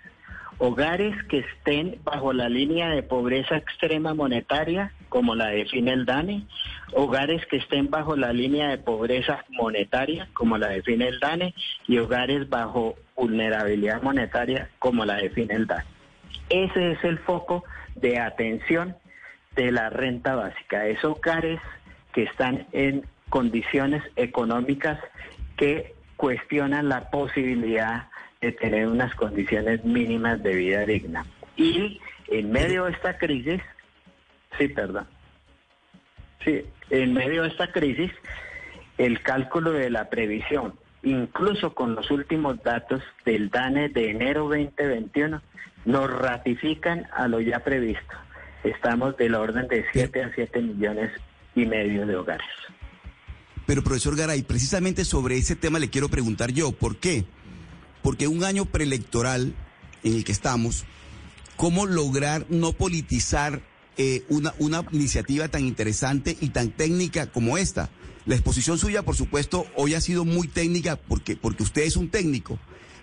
Hogares 0.58 1.14
que 1.28 1.38
estén 1.38 2.00
bajo 2.02 2.32
la 2.32 2.48
línea 2.48 2.88
de 2.88 3.02
pobreza 3.02 3.56
extrema 3.56 4.14
monetaria, 4.14 4.92
como 5.08 5.34
la 5.34 5.48
define 5.48 5.92
el 5.92 6.04
DANE, 6.04 6.46
hogares 6.94 7.46
que 7.46 7.58
estén 7.58 7.88
bajo 7.90 8.16
la 8.16 8.32
línea 8.32 8.68
de 8.68 8.78
pobreza 8.78 9.44
monetaria, 9.50 10.28
como 10.32 10.58
la 10.58 10.68
define 10.68 11.08
el 11.08 11.20
DANE, 11.20 11.54
y 11.86 11.98
hogares 11.98 12.48
bajo 12.48 12.96
vulnerabilidad 13.14 14.02
monetaria, 14.02 14.70
como 14.78 15.04
la 15.04 15.16
define 15.16 15.54
el 15.54 15.66
DANE. 15.66 15.84
Ese 16.48 16.92
es 16.92 17.04
el 17.04 17.18
foco 17.18 17.62
de 17.94 18.18
atención 18.18 18.96
de 19.56 19.72
la 19.72 19.90
renta 19.90 20.34
básica. 20.36 20.86
Es 20.86 21.04
hogares 21.04 21.60
que 22.12 22.24
están 22.24 22.66
en 22.72 23.04
condiciones 23.28 24.02
económicas 24.14 24.98
que 25.56 25.94
cuestionan 26.16 26.88
la 26.88 27.10
posibilidad 27.10 28.08
de 28.40 28.52
tener 28.52 28.86
unas 28.86 29.14
condiciones 29.14 29.84
mínimas 29.84 30.42
de 30.42 30.54
vida 30.54 30.86
digna. 30.86 31.26
Y 31.56 32.00
en 32.28 32.52
medio 32.52 32.84
de 32.84 32.92
esta 32.92 33.18
crisis, 33.18 33.60
sí, 34.58 34.68
perdón, 34.68 35.06
sí, 36.44 36.62
en 36.90 37.12
medio 37.14 37.42
de 37.42 37.48
esta 37.48 37.72
crisis, 37.72 38.12
el 38.98 39.20
cálculo 39.22 39.72
de 39.72 39.90
la 39.90 40.08
previsión, 40.08 40.74
incluso 41.02 41.74
con 41.74 41.94
los 41.94 42.10
últimos 42.10 42.62
datos 42.62 43.02
del 43.24 43.50
DANE 43.50 43.88
de 43.88 44.10
enero 44.10 44.44
2021, 44.44 45.40
nos 45.84 46.10
ratifican 46.10 47.06
a 47.12 47.28
lo 47.28 47.40
ya 47.40 47.60
previsto. 47.60 48.16
Estamos 48.66 49.16
del 49.16 49.36
orden 49.36 49.68
de 49.68 49.84
7 49.92 50.24
a 50.24 50.32
7 50.34 50.60
millones 50.60 51.12
y 51.54 51.66
medio 51.66 52.04
de 52.04 52.16
hogares. 52.16 52.48
Pero 53.64 53.84
profesor 53.84 54.16
Garay, 54.16 54.42
precisamente 54.42 55.04
sobre 55.04 55.38
ese 55.38 55.54
tema 55.54 55.78
le 55.78 55.88
quiero 55.88 56.08
preguntar 56.08 56.50
yo, 56.50 56.72
¿por 56.72 56.96
qué? 56.96 57.24
Porque 58.02 58.26
un 58.26 58.42
año 58.42 58.64
preelectoral 58.64 59.54
en 60.02 60.14
el 60.14 60.24
que 60.24 60.32
estamos, 60.32 60.84
¿cómo 61.56 61.86
lograr 61.86 62.46
no 62.48 62.72
politizar 62.72 63.62
eh, 63.98 64.24
una, 64.28 64.52
una 64.58 64.84
iniciativa 64.90 65.46
tan 65.46 65.64
interesante 65.64 66.36
y 66.40 66.48
tan 66.48 66.70
técnica 66.70 67.30
como 67.30 67.58
esta? 67.58 67.90
La 68.24 68.34
exposición 68.34 68.78
suya, 68.78 69.04
por 69.04 69.14
supuesto, 69.14 69.66
hoy 69.76 69.94
ha 69.94 70.00
sido 70.00 70.24
muy 70.24 70.48
técnica 70.48 70.96
porque, 70.96 71.36
porque 71.36 71.62
usted 71.62 71.82
es 71.82 71.96
un 71.96 72.08
técnico, 72.08 72.58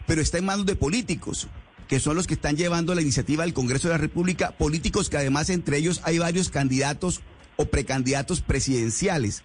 pero 0.07 0.21
está 0.21 0.39
en 0.39 0.45
manos 0.45 0.65
de 0.65 0.75
políticos 0.75 1.47
que 1.87 1.99
son 1.99 2.15
los 2.15 2.27
que 2.27 2.33
están 2.33 2.57
llevando 2.57 2.95
la 2.95 3.01
iniciativa 3.01 3.43
al 3.43 3.53
Congreso 3.53 3.87
de 3.87 3.95
la 3.95 3.99
República, 3.99 4.51
políticos 4.51 5.09
que 5.09 5.17
además 5.17 5.49
entre 5.49 5.77
ellos 5.77 6.01
hay 6.03 6.17
varios 6.17 6.49
candidatos 6.49 7.21
o 7.55 7.65
precandidatos 7.65 8.41
presidenciales. 8.41 9.43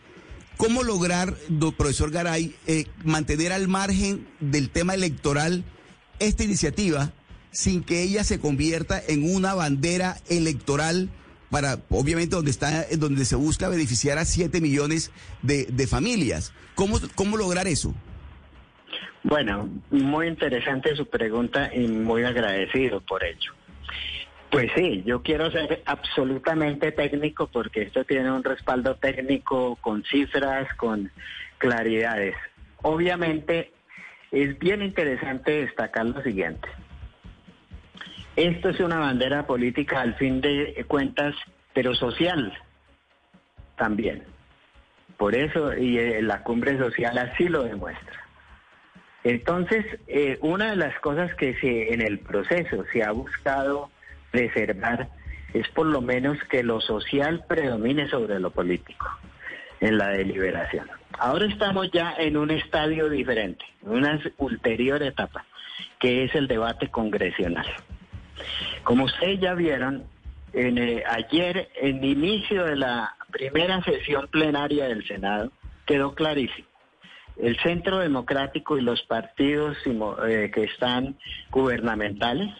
¿Cómo 0.57 0.83
lograr, 0.83 1.37
profesor 1.77 2.11
Garay, 2.11 2.55
eh, 2.67 2.87
mantener 3.05 3.53
al 3.53 3.69
margen 3.69 4.27
del 4.41 4.71
tema 4.71 4.95
electoral 4.95 5.65
esta 6.19 6.43
iniciativa 6.43 7.13
sin 7.53 7.83
que 7.83 8.03
ella 8.03 8.25
se 8.25 8.41
convierta 8.41 9.01
en 9.07 9.33
una 9.33 9.55
bandera 9.55 10.21
electoral 10.29 11.11
para, 11.51 11.81
obviamente, 11.91 12.37
donde 12.37 12.51
está, 12.51 12.87
donde 12.99 13.25
se 13.25 13.37
busca 13.37 13.69
beneficiar 13.69 14.19
a 14.19 14.25
7 14.25 14.61
millones 14.61 15.13
de, 15.43 15.67
de 15.67 15.87
familias? 15.87 16.53
¿Cómo, 16.75 17.01
¿Cómo 17.15 17.37
lograr 17.37 17.69
eso? 17.69 17.95
Bueno, 19.23 19.69
muy 19.91 20.29
interesante 20.29 20.95
su 20.97 21.07
pregunta 21.07 21.71
y 21.75 21.87
muy 21.89 22.25
agradecido 22.25 23.01
por 23.01 23.25
ello. 23.25 23.53
Pues 24.51 24.71
sí, 24.75 25.03
yo 25.05 25.23
quiero 25.23 25.51
ser 25.51 25.83
absolutamente 25.85 26.93
técnico 26.93 27.49
porque 27.49 27.83
esto 27.83 28.05
tiene 28.05 28.31
un 28.33 28.43
respaldo 28.43 28.95
técnico 28.95 29.77
con 29.77 30.05
cifras, 30.05 30.73
con 30.77 31.11
claridades. 31.59 32.35
Obviamente 32.83 33.73
es 34.31 34.59
bien 34.59 34.83
interesante 34.83 35.67
destacar 35.67 36.07
lo 36.07 36.23
siguiente. 36.23 36.69
Esto 38.37 38.71
es 38.71 38.81
una 38.81 38.99
bandera 38.99 39.47
política 39.47 40.01
al 40.01 40.15
fin 40.15 40.41
de 40.41 40.85
cuentas, 40.87 41.35
pero 41.75 41.95
social 41.95 42.57
también. 43.77 44.25
Por 45.17 45.35
eso, 45.35 45.77
y 45.77 45.99
eh, 45.99 46.23
la 46.23 46.43
cumbre 46.43 46.79
social 46.79 47.19
así 47.19 47.49
lo 47.49 47.65
demuestra. 47.65 48.28
Entonces, 49.25 49.85
eh, 50.07 50.39
una 50.41 50.71
de 50.71 50.77
las 50.77 50.99
cosas 51.01 51.35
que 51.35 51.55
se, 51.55 51.93
en 51.93 52.01
el 52.01 52.19
proceso 52.21 52.85
se 52.93 53.03
ha 53.03 53.11
buscado 53.11 53.91
preservar 54.31 55.09
es 55.55 55.69
por 55.69 55.87
lo 55.87 56.01
menos 56.01 56.39
que 56.51 56.63
lo 56.63 56.81
social 56.81 57.45
predomine 57.49 58.09
sobre 58.09 58.39
lo 58.39 58.51
político 58.51 59.09
en 59.81 59.99
la 59.99 60.09
deliberación. 60.09 60.89
Ahora 61.19 61.47
estamos 61.47 61.91
ya 61.91 62.15
en 62.19 62.37
un 62.37 62.51
estadio 62.51 63.09
diferente, 63.09 63.65
en 63.83 63.91
una 63.91 64.21
ulterior 64.39 65.03
etapa, 65.03 65.45
que 65.99 66.25
es 66.25 66.35
el 66.35 66.47
debate 66.47 66.89
congresional. 66.89 67.67
Como 68.85 69.05
ustedes 69.05 69.41
ya 69.41 69.55
vieron, 69.55 70.05
eh, 70.53 71.03
ayer, 71.09 71.69
en 71.81 72.05
inicio 72.05 72.65
de 72.65 72.77
la 72.77 73.17
primera 73.31 73.83
sesión 73.83 74.29
plenaria 74.29 74.89
del 74.89 75.07
Senado, 75.07 75.51
quedó 75.87 76.15
clarísimo. 76.15 76.69
El 77.39 77.57
Centro 77.61 77.99
Democrático 77.99 78.79
y 78.79 78.83
los 78.83 79.03
partidos 79.03 79.77
eh, 79.87 80.51
que 80.53 80.65
están 80.65 81.17
gubernamentales 81.51 82.51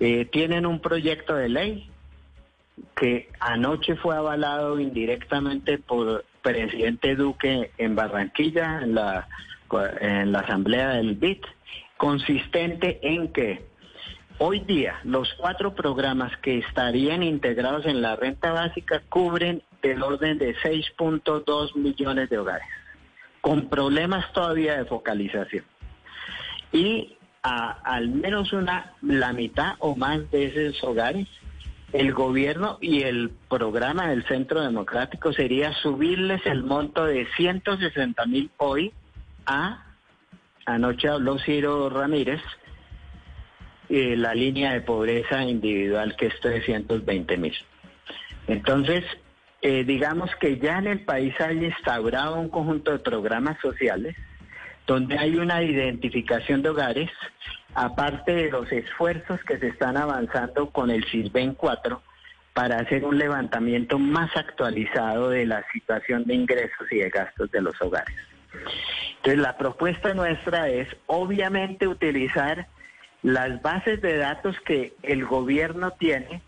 eh, 0.00 0.26
tienen 0.26 0.66
un 0.66 0.80
proyecto 0.80 1.34
de 1.34 1.48
ley 1.48 1.90
que 2.96 3.28
anoche 3.40 3.96
fue 3.96 4.16
avalado 4.16 4.78
indirectamente 4.80 5.78
por 5.78 6.24
presidente 6.42 7.14
Duque 7.14 7.70
en 7.78 7.94
Barranquilla, 7.94 8.80
en 8.82 8.94
la, 8.94 9.28
en 10.00 10.32
la 10.32 10.40
asamblea 10.40 10.90
del 10.90 11.14
BIT, 11.14 11.44
consistente 11.96 12.98
en 13.02 13.32
que 13.32 13.62
hoy 14.38 14.60
día 14.60 15.00
los 15.04 15.32
cuatro 15.34 15.74
programas 15.74 16.34
que 16.38 16.58
estarían 16.58 17.22
integrados 17.22 17.84
en 17.84 18.00
la 18.00 18.16
renta 18.16 18.52
básica 18.52 19.02
cubren 19.08 19.62
del 19.82 20.02
orden 20.02 20.38
de 20.38 20.54
6.2 20.56 21.76
millones 21.76 22.30
de 22.30 22.38
hogares, 22.38 22.66
con 23.40 23.68
problemas 23.68 24.32
todavía 24.32 24.76
de 24.76 24.84
focalización. 24.84 25.64
Y 26.72 27.16
a 27.42 27.70
al 27.84 28.08
menos 28.08 28.52
una, 28.52 28.92
la 29.02 29.32
mitad 29.32 29.74
o 29.78 29.96
más 29.96 30.30
de 30.30 30.46
esos 30.46 30.82
hogares, 30.84 31.26
el 31.92 32.12
gobierno 32.12 32.78
y 32.80 33.02
el 33.02 33.30
programa 33.48 34.08
del 34.08 34.24
Centro 34.24 34.60
Democrático 34.60 35.32
sería 35.32 35.72
subirles 35.72 36.44
el 36.46 36.62
monto 36.62 37.04
de 37.04 37.26
160 37.36 38.26
mil 38.26 38.50
hoy 38.58 38.92
a, 39.46 39.86
anoche 40.66 41.08
habló 41.08 41.38
Ciro 41.38 41.90
Ramírez, 41.90 42.40
eh, 43.88 44.14
la 44.16 44.34
línea 44.34 44.72
de 44.72 44.82
pobreza 44.82 45.42
individual 45.42 46.14
que 46.16 46.26
es 46.26 46.40
320 46.40 47.36
mil. 47.38 47.54
Entonces, 48.46 49.04
eh, 49.62 49.84
digamos 49.84 50.30
que 50.36 50.58
ya 50.58 50.78
en 50.78 50.86
el 50.86 51.00
país 51.00 51.34
hay 51.40 51.64
instaurado 51.64 52.40
un 52.40 52.48
conjunto 52.48 52.92
de 52.92 52.98
programas 52.98 53.58
sociales 53.60 54.16
donde 54.86 55.18
hay 55.18 55.36
una 55.36 55.62
identificación 55.62 56.62
de 56.62 56.70
hogares, 56.70 57.10
aparte 57.74 58.32
de 58.32 58.50
los 58.50 58.72
esfuerzos 58.72 59.38
que 59.44 59.58
se 59.58 59.68
están 59.68 59.96
avanzando 59.96 60.70
con 60.70 60.90
el 60.90 61.04
CISBEN 61.04 61.54
4 61.54 62.02
para 62.54 62.78
hacer 62.78 63.04
un 63.04 63.16
levantamiento 63.16 63.98
más 63.98 64.36
actualizado 64.36 65.30
de 65.30 65.46
la 65.46 65.64
situación 65.72 66.24
de 66.24 66.34
ingresos 66.34 66.90
y 66.90 66.96
de 66.96 67.10
gastos 67.10 67.50
de 67.52 67.60
los 67.60 67.80
hogares. 67.80 68.16
Entonces, 69.16 69.40
la 69.40 69.56
propuesta 69.56 70.12
nuestra 70.14 70.68
es 70.68 70.88
obviamente 71.06 71.86
utilizar 71.86 72.66
las 73.22 73.62
bases 73.62 74.00
de 74.00 74.16
datos 74.16 74.56
que 74.64 74.94
el 75.02 75.24
gobierno 75.24 75.92
tiene 75.92 76.42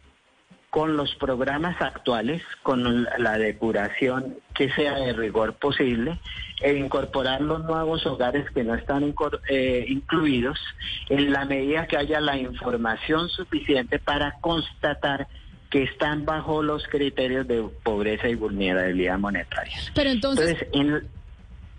con 0.72 0.96
los 0.96 1.14
programas 1.16 1.78
actuales, 1.82 2.40
con 2.62 3.04
la 3.18 3.36
depuración 3.36 4.38
que 4.54 4.72
sea 4.72 4.94
de 4.94 5.12
rigor 5.12 5.52
posible, 5.56 6.18
e 6.62 6.72
incorporar 6.78 7.42
los 7.42 7.62
nuevos 7.64 8.06
hogares 8.06 8.50
que 8.52 8.64
no 8.64 8.74
están 8.74 9.14
eh, 9.50 9.84
incluidos 9.86 10.58
en 11.10 11.30
la 11.30 11.44
medida 11.44 11.86
que 11.86 11.98
haya 11.98 12.22
la 12.22 12.38
información 12.38 13.28
suficiente 13.28 13.98
para 13.98 14.40
constatar 14.40 15.28
que 15.68 15.82
están 15.82 16.24
bajo 16.24 16.62
los 16.62 16.88
criterios 16.88 17.46
de 17.46 17.62
pobreza 17.82 18.30
y 18.30 18.34
vulnerabilidad 18.34 19.18
monetaria. 19.18 19.76
Pero 19.94 20.08
entonces, 20.08 20.56
Ah, 20.72 21.00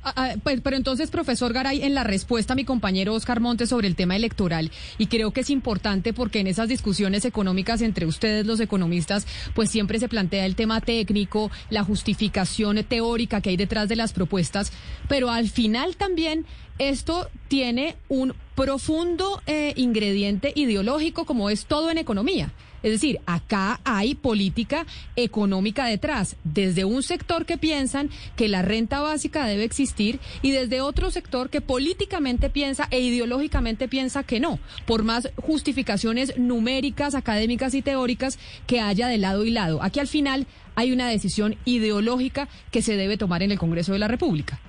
ah, 0.04 0.36
pues, 0.44 0.62
pero 0.62 0.76
entonces, 0.76 1.10
profesor 1.10 1.54
Garay, 1.54 1.84
en 1.84 1.94
la 1.94 2.04
respuesta 2.04 2.54
a 2.54 2.56
mi 2.56 2.66
compañero 2.66 3.13
Oscar 3.13 3.39
Montes 3.39 3.70
sobre 3.70 3.88
el 3.88 3.96
tema 3.96 4.16
electoral, 4.16 4.72
y 4.98 5.08
creo 5.08 5.32
que 5.32 5.42
es 5.42 5.50
importante 5.50 6.13
porque 6.13 6.39
en 6.39 6.48
esas 6.48 6.70
discusiones 6.70 7.26
económicas 7.26 7.82
entre 7.82 8.06
ustedes, 8.06 8.46
los 8.46 8.60
economistas, 8.60 9.26
pues 9.54 9.70
siempre 9.70 10.00
se 10.00 10.10
plantea 10.10 10.46
el 10.46 10.56
tema 10.56 10.82
técnico, 10.82 11.52
la 11.70 11.84
justificación 11.84 12.84
teórica 12.84 13.42
que 13.42 13.50
hay 13.50 13.58
detrás 13.58 13.89
de 13.89 13.96
las 13.96 14.13
propuestas, 14.13 14.72
pero 15.08 15.30
al 15.30 15.50
final 15.50 15.96
también 15.96 16.46
esto 16.80 17.30
tiene 17.48 17.96
un 18.10 18.34
profundo 18.56 19.42
eh, 19.46 19.74
ingrediente 19.76 20.54
ideológico 20.56 21.26
como 21.26 21.50
es 21.50 21.66
todo 21.66 21.92
en 21.92 21.98
economía. 21.98 22.52
Es 22.84 22.91
decir, 22.91 23.19
acá 23.26 23.80
hay 23.86 24.13
política 24.13 24.86
económica 25.15 25.86
detrás, 25.86 26.36
desde 26.43 26.86
un 26.86 27.02
sector 27.02 27.46
que 27.46 27.58
piensan 27.58 28.10
que 28.36 28.50
la 28.50 28.62
renta 28.62 29.00
básica 29.00 29.46
debe 29.46 29.63
existir 29.63 30.19
y 30.41 30.52
desde 30.52 30.82
otro 30.82 31.10
sector 31.10 31.50
que 31.50 31.62
políticamente 31.62 32.50
piensa 32.50 32.88
e 32.91 33.00
ideológicamente 33.00 33.88
piensa 33.88 34.24
que 34.24 34.39
no, 34.39 34.60
por 34.86 35.04
más 35.04 35.30
justificaciones 35.38 36.38
numéricas, 36.38 37.15
académicas 37.15 37.74
y 37.74 37.82
teóricas 37.82 38.38
que 38.67 38.82
haya 38.82 39.08
de 39.08 39.17
lado 39.17 39.46
y 39.46 39.52
lado. 39.52 39.82
Aquí 39.82 40.00
al 40.00 40.08
final 40.08 40.46
hay 40.76 40.91
una 40.91 41.08
decisión 41.08 41.56
ideológica 41.65 42.48
que 42.72 42.82
se 42.82 42.98
debe 42.98 43.17
tomar 43.17 43.43
en 43.43 43.52
el 43.52 43.60
Congreso 43.60 43.93
de 43.93 44.00
la 44.00 44.08
República. 44.08 44.60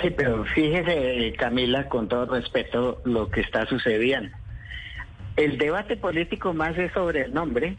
Sí, 0.00 0.10
pero 0.16 0.44
fíjese, 0.44 1.34
Camila, 1.38 1.88
con 1.88 2.08
todo 2.08 2.26
respeto, 2.26 3.00
lo 3.04 3.28
que 3.28 3.40
está 3.40 3.66
sucediendo. 3.66 4.30
El 5.36 5.58
debate 5.58 5.96
político 5.96 6.52
más 6.52 6.76
es 6.76 6.92
sobre 6.92 7.22
el 7.22 7.34
nombre, 7.34 7.76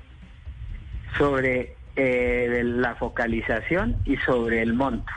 sobre 1.18 1.76
eh, 1.96 2.62
la 2.63 2.96
focalización 2.96 3.98
y 4.06 4.18
sobre 4.18 4.62
el 4.62 4.74
monto. 4.74 5.12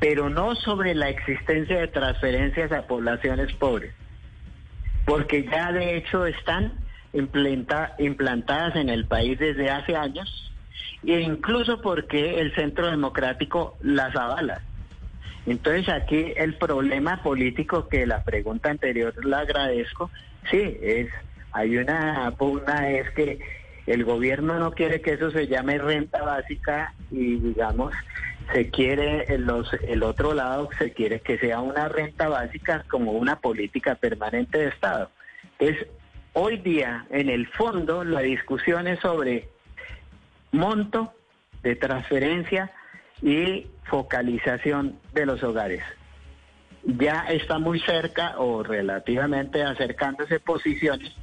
Pero 0.00 0.28
no 0.28 0.56
sobre 0.56 0.94
la 0.94 1.08
existencia 1.08 1.78
de 1.78 1.86
transferencias 1.86 2.72
a 2.72 2.86
poblaciones 2.88 3.52
pobres. 3.54 3.94
Porque 5.04 5.44
ya 5.44 5.70
de 5.70 5.96
hecho 5.96 6.26
están 6.26 6.72
implantadas 7.12 8.74
en 8.74 8.88
el 8.88 9.06
país 9.06 9.38
desde 9.38 9.70
hace 9.70 9.94
años 9.96 10.52
e 11.06 11.20
incluso 11.20 11.80
porque 11.80 12.40
el 12.40 12.52
Centro 12.54 12.90
Democrático 12.90 13.76
las 13.80 14.16
avala. 14.16 14.62
Entonces 15.46 15.88
aquí 15.88 16.32
el 16.36 16.54
problema 16.54 17.22
político 17.22 17.88
que 17.88 18.04
la 18.04 18.24
pregunta 18.24 18.70
anterior 18.70 19.24
la 19.24 19.40
agradezco, 19.40 20.10
sí, 20.50 20.76
es 20.82 21.08
hay 21.56 21.78
una 21.78 22.30
pugna 22.36 22.90
es 22.90 23.10
que 23.12 23.38
el 23.86 24.04
gobierno 24.04 24.58
no 24.58 24.72
quiere 24.72 25.00
que 25.00 25.14
eso 25.14 25.30
se 25.30 25.46
llame 25.46 25.78
renta 25.78 26.22
básica 26.22 26.92
y 27.10 27.36
digamos 27.36 27.94
se 28.52 28.70
quiere 28.70 29.38
los 29.38 29.72
el 29.88 30.02
otro 30.02 30.34
lado 30.34 30.68
se 30.78 30.92
quiere 30.92 31.20
que 31.20 31.38
sea 31.38 31.60
una 31.60 31.88
renta 31.88 32.28
básica 32.28 32.84
como 32.88 33.12
una 33.12 33.40
política 33.40 33.94
permanente 33.94 34.58
de 34.58 34.68
Estado. 34.68 35.10
Entonces, 35.58 35.88
hoy 36.34 36.58
día 36.58 37.06
en 37.08 37.30
el 37.30 37.46
fondo 37.46 38.04
la 38.04 38.20
discusión 38.20 38.86
es 38.86 39.00
sobre 39.00 39.48
monto 40.52 41.14
de 41.62 41.74
transferencia 41.74 42.70
y 43.22 43.66
focalización 43.84 45.00
de 45.14 45.24
los 45.24 45.42
hogares. 45.42 45.82
Ya 46.84 47.24
está 47.30 47.58
muy 47.58 47.80
cerca 47.80 48.38
o 48.38 48.62
relativamente 48.62 49.62
acercándose 49.62 50.38
posiciones 50.38 51.16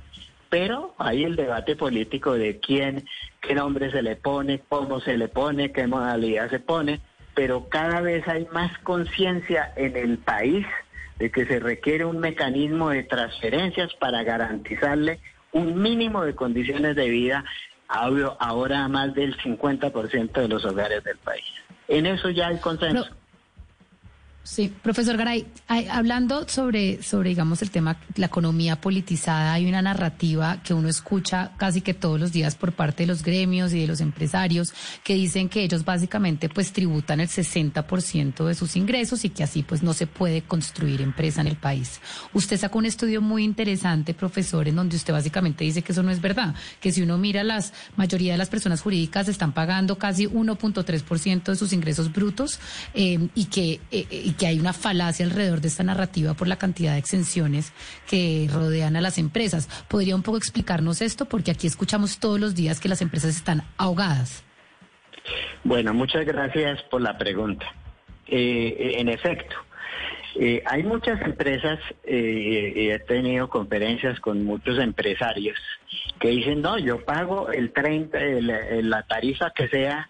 pero 0.54 0.94
hay 1.00 1.24
el 1.24 1.36
debate 1.36 1.76
político 1.76 2.34
de 2.34 2.60
quién, 2.60 3.08
qué 3.42 3.56
nombre 3.56 3.90
se 3.90 4.04
le 4.04 4.16
pone, 4.16 4.62
cómo 4.70 5.00
se 5.00 5.18
le 5.18 5.28
pone, 5.28 5.72
qué 5.72 5.88
modalidad 5.88 6.48
se 6.52 6.60
pone, 6.60 7.02
pero 7.34 7.70
cada 7.70 8.02
vez 8.02 8.28
hay 8.28 8.46
más 8.54 8.78
conciencia 8.84 9.74
en 9.76 9.98
el 9.98 10.20
país 10.20 10.64
de 11.18 11.32
que 11.32 11.48
se 11.48 11.60
requiere 11.60 12.06
un 12.06 12.20
mecanismo 12.20 12.92
de 12.92 13.02
transferencias 13.02 13.96
para 13.96 14.22
garantizarle 14.22 15.20
un 15.54 15.82
mínimo 15.82 16.24
de 16.24 16.36
condiciones 16.36 16.96
de 16.96 17.10
vida 17.10 17.44
ahora 17.88 18.84
a 18.84 18.88
más 18.88 19.16
del 19.16 19.36
50% 19.36 20.34
de 20.34 20.48
los 20.48 20.66
hogares 20.66 21.04
del 21.04 21.18
país. 21.18 21.46
En 21.88 22.06
eso 22.06 22.30
ya 22.30 22.50
hay 22.50 22.60
consenso. 22.60 23.10
Sí, 24.46 24.74
profesor 24.82 25.16
Garay, 25.16 25.46
hablando 25.90 26.46
sobre, 26.50 27.02
sobre, 27.02 27.30
digamos, 27.30 27.62
el 27.62 27.72
tema, 27.72 27.98
la 28.18 28.26
economía 28.26 28.76
politizada, 28.82 29.54
hay 29.54 29.66
una 29.66 29.82
narrativa 29.82 30.62
que 30.62 30.74
uno 30.74 30.90
escucha 30.90 31.52
casi 31.56 31.80
que 31.80 31.94
todos 31.94 32.20
los 32.20 32.34
días 32.34 32.56
por 32.56 32.74
parte 32.74 33.04
de 33.04 33.08
los 33.08 33.24
gremios 33.24 33.72
y 33.72 33.80
de 33.80 33.88
los 33.88 34.02
empresarios 34.02 34.74
que 35.02 35.14
dicen 35.14 35.48
que 35.48 35.64
ellos 35.64 35.86
básicamente 35.86 36.50
pues 36.50 36.74
tributan 36.74 37.22
el 37.22 37.30
60% 37.30 38.46
de 38.46 38.54
sus 38.54 38.76
ingresos 38.76 39.24
y 39.24 39.30
que 39.30 39.44
así 39.44 39.64
pues 39.64 39.82
no 39.82 39.94
se 39.94 40.08
puede 40.08 40.42
construir 40.42 41.02
empresa 41.02 41.40
en 41.40 41.48
el 41.48 41.56
país. 41.56 42.02
Usted 42.34 42.60
sacó 42.60 42.80
un 42.80 42.86
estudio 42.86 43.22
muy 43.22 43.46
interesante, 43.46 44.14
profesor, 44.14 44.68
en 44.68 44.76
donde 44.76 44.98
usted 44.98 45.14
básicamente 45.14 45.64
dice 45.64 45.84
que 45.84 45.94
eso 45.94 46.04
no 46.04 46.12
es 46.12 46.20
verdad, 46.20 46.54
que 46.82 46.92
si 46.92 47.02
uno 47.02 47.18
mira 47.18 47.46
las 47.46 47.72
mayoría 47.96 48.34
de 48.34 48.40
las 48.40 48.50
personas 48.50 48.82
jurídicas 48.82 49.30
están 49.30 49.54
pagando 49.54 49.98
casi 49.98 50.28
1.3% 50.28 51.44
de 51.44 51.56
sus 51.56 51.72
ingresos 51.72 52.12
brutos 52.12 52.60
eh, 52.94 53.30
y 53.36 53.46
que 53.46 53.80
eh, 53.90 54.33
que 54.34 54.48
hay 54.48 54.60
una 54.60 54.74
falacia 54.74 55.26
alrededor 55.26 55.62
de 55.62 55.68
esta 55.68 55.84
narrativa 55.84 56.34
por 56.34 56.48
la 56.48 56.58
cantidad 56.58 56.94
de 56.94 57.00
exenciones 57.00 57.74
que 58.10 58.50
rodean 58.52 58.96
a 58.96 59.02
las 59.02 59.18
empresas. 59.18 59.68
¿Podría 59.88 60.16
un 60.16 60.24
poco 60.24 60.38
explicarnos 60.38 61.02
esto? 61.02 61.26
Porque 61.26 61.52
aquí 61.52 61.68
escuchamos 61.68 62.20
todos 62.20 62.40
los 62.40 62.56
días 62.56 62.80
que 62.80 62.90
las 62.90 63.02
empresas 63.02 63.36
están 63.36 63.64
ahogadas. 63.78 64.44
Bueno, 65.64 65.94
muchas 65.94 66.26
gracias 66.26 66.82
por 66.84 67.02
la 67.02 67.18
pregunta. 67.18 67.66
Eh, 68.28 68.96
en 68.98 69.10
efecto, 69.10 69.56
eh, 70.40 70.62
hay 70.66 70.84
muchas 70.84 71.22
empresas, 71.22 71.80
eh, 72.04 72.92
he 72.94 73.00
tenido 73.00 73.50
conferencias 73.50 74.20
con 74.20 74.44
muchos 74.44 74.80
empresarios 74.80 75.58
que 76.20 76.30
dicen, 76.30 76.62
no, 76.62 76.78
yo 76.80 77.04
pago 77.06 77.52
el 77.52 77.72
30, 77.72 78.18
el- 78.20 78.50
el- 78.50 78.90
la 78.90 79.04
tarifa 79.04 79.52
que 79.56 79.68
sea 79.68 80.10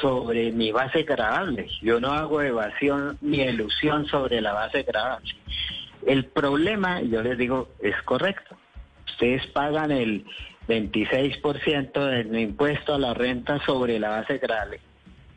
sobre 0.00 0.52
mi 0.52 0.72
base 0.72 1.02
gravable. 1.02 1.68
Yo 1.82 2.00
no 2.00 2.12
hago 2.12 2.42
evasión 2.42 3.18
ni 3.20 3.40
elusión 3.40 4.06
sobre 4.06 4.40
la 4.40 4.52
base 4.52 4.82
gravable. 4.82 5.34
El 6.06 6.26
problema, 6.26 7.00
yo 7.00 7.22
les 7.22 7.38
digo, 7.38 7.68
es 7.80 8.00
correcto. 8.02 8.56
Ustedes 9.06 9.46
pagan 9.48 9.90
el 9.90 10.24
26% 10.68 11.92
del 11.92 12.38
impuesto 12.38 12.94
a 12.94 12.98
la 12.98 13.14
renta 13.14 13.64
sobre 13.64 13.98
la 13.98 14.10
base 14.10 14.38
gravable. 14.38 14.80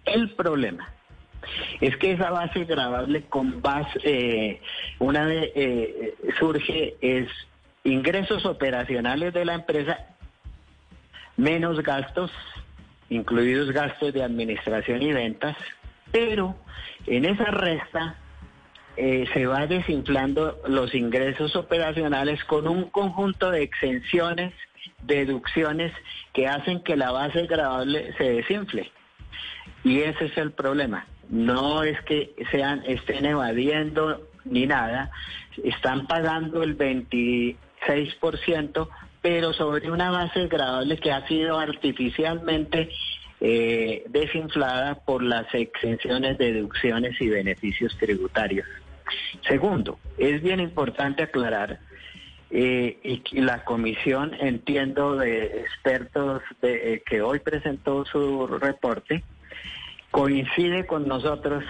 El 0.05 0.31
problema 0.31 0.91
es 1.79 1.95
que 1.97 2.11
esa 2.11 2.31
base 2.31 2.65
gravable 2.65 3.23
con 3.23 3.61
base, 3.61 3.99
eh, 4.03 4.61
una 4.99 5.25
vez 5.25 5.51
eh, 5.55 6.15
surge 6.39 6.95
es 7.01 7.29
ingresos 7.83 8.45
operacionales 8.45 9.33
de 9.33 9.45
la 9.45 9.53
empresa 9.53 9.97
menos 11.37 11.81
gastos, 11.81 12.31
incluidos 13.09 13.71
gastos 13.71 14.13
de 14.13 14.23
administración 14.23 15.01
y 15.01 15.13
ventas, 15.13 15.55
pero 16.11 16.55
en 17.07 17.25
esa 17.25 17.45
resta 17.45 18.15
eh, 18.97 19.27
se 19.33 19.45
va 19.45 19.67
desinflando 19.67 20.59
los 20.67 20.93
ingresos 20.93 21.55
operacionales 21.55 22.43
con 22.43 22.67
un 22.67 22.89
conjunto 22.89 23.51
de 23.51 23.63
exenciones, 23.63 24.53
deducciones 25.03 25.93
que 26.33 26.47
hacen 26.47 26.83
que 26.83 26.97
la 26.97 27.11
base 27.11 27.47
gravable 27.47 28.13
se 28.17 28.25
desinfle. 28.25 28.91
Y 29.83 30.01
ese 30.01 30.25
es 30.25 30.37
el 30.37 30.51
problema. 30.51 31.07
No 31.29 31.83
es 31.83 31.99
que 32.01 32.35
sean 32.51 32.83
estén 32.85 33.25
evadiendo 33.25 34.27
ni 34.45 34.65
nada, 34.65 35.11
están 35.63 36.07
pagando 36.07 36.63
el 36.63 36.77
26%, 36.77 38.89
pero 39.21 39.53
sobre 39.53 39.91
una 39.91 40.11
base 40.11 40.47
gravable 40.47 40.97
que 40.97 41.11
ha 41.11 41.27
sido 41.27 41.59
artificialmente 41.59 42.89
eh, 43.41 44.03
desinflada 44.09 44.95
por 44.95 45.23
las 45.23 45.53
exenciones, 45.53 46.37
deducciones 46.37 47.19
y 47.21 47.29
beneficios 47.29 47.97
tributarios. 47.97 48.67
Segundo, 49.47 49.99
es 50.17 50.41
bien 50.41 50.59
importante 50.59 51.23
aclarar 51.23 51.79
eh, 52.51 52.97
y 53.03 53.41
la 53.41 53.63
comisión, 53.63 54.33
entiendo, 54.39 55.15
de 55.15 55.61
expertos 55.61 56.41
eh, 56.61 57.01
que 57.05 57.21
hoy 57.21 57.39
presentó 57.39 58.05
su 58.05 58.47
reporte, 58.47 59.23
coincide 60.11 60.85
con 60.85 61.07
nosotros 61.07 61.63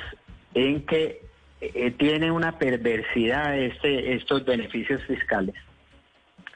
en 0.53 0.85
que 0.85 1.21
tiene 1.97 2.31
una 2.31 2.57
perversidad 2.57 3.57
este, 3.59 4.13
estos 4.13 4.45
beneficios 4.45 5.03
fiscales. 5.03 5.55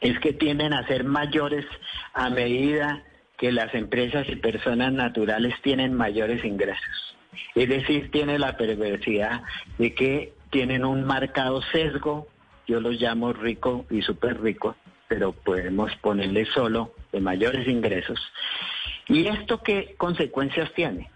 Es 0.04 0.20
que 0.20 0.34
tienden 0.34 0.74
a 0.74 0.86
ser 0.86 1.04
mayores 1.06 1.66
a 2.14 2.30
medida 2.30 3.04
que 3.38 3.52
las 3.52 3.74
empresas 3.74 4.28
y 4.30 4.36
personas 4.36 4.94
naturales 4.94 5.56
tienen 5.62 5.94
mayores 5.94 6.46
ingresos. 6.46 7.16
Es 7.56 7.70
decir, 7.70 8.12
tiene 8.12 8.38
la 8.38 8.58
perversidad 8.58 9.42
de 9.78 9.94
que 9.96 10.34
tienen 10.50 10.86
un 10.86 11.04
marcado 11.04 11.62
sesgo, 11.72 12.28
yo 12.68 12.80
los 12.80 13.02
llamo 13.02 13.34
rico 13.34 13.86
y 13.90 14.02
súper 14.02 14.42
rico, 14.42 14.76
pero 15.08 15.32
podemos 15.32 15.96
ponerle 15.98 16.46
solo 16.46 16.94
de 17.12 17.20
mayores 17.20 17.68
ingresos. 17.68 18.20
¿Y 19.08 19.28
esto 19.28 19.62
qué 19.64 19.96
consecuencias 19.98 20.72
tiene? 20.74 21.10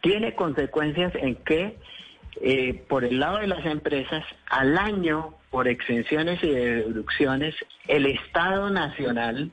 Tiene 0.00 0.34
consecuencias 0.34 1.14
en 1.14 1.36
que 1.36 1.78
eh, 2.40 2.82
por 2.88 3.04
el 3.04 3.20
lado 3.20 3.38
de 3.38 3.46
las 3.46 3.64
empresas, 3.66 4.24
al 4.48 4.78
año, 4.78 5.34
por 5.50 5.68
exenciones 5.68 6.42
y 6.42 6.48
deducciones, 6.48 7.54
el 7.88 8.06
Estado 8.06 8.70
Nacional 8.70 9.50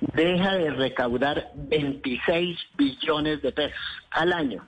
deja 0.00 0.54
de 0.54 0.70
recaudar 0.70 1.50
26 1.54 2.58
billones 2.76 3.42
de 3.42 3.52
pesos 3.52 3.80
al 4.10 4.32
año. 4.32 4.66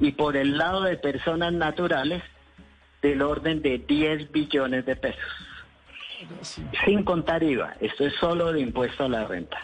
Y 0.00 0.12
por 0.12 0.36
el 0.36 0.58
lado 0.58 0.82
de 0.82 0.96
personas 0.96 1.52
naturales, 1.52 2.22
del 3.02 3.22
orden 3.22 3.62
de 3.62 3.78
10 3.78 4.32
billones 4.32 4.84
de 4.86 4.96
pesos. 4.96 5.22
Sin 6.84 7.04
contar 7.04 7.42
IVA, 7.42 7.76
esto 7.80 8.04
es 8.04 8.14
solo 8.14 8.52
de 8.52 8.60
impuesto 8.60 9.04
a 9.04 9.08
la 9.08 9.26
renta. 9.26 9.58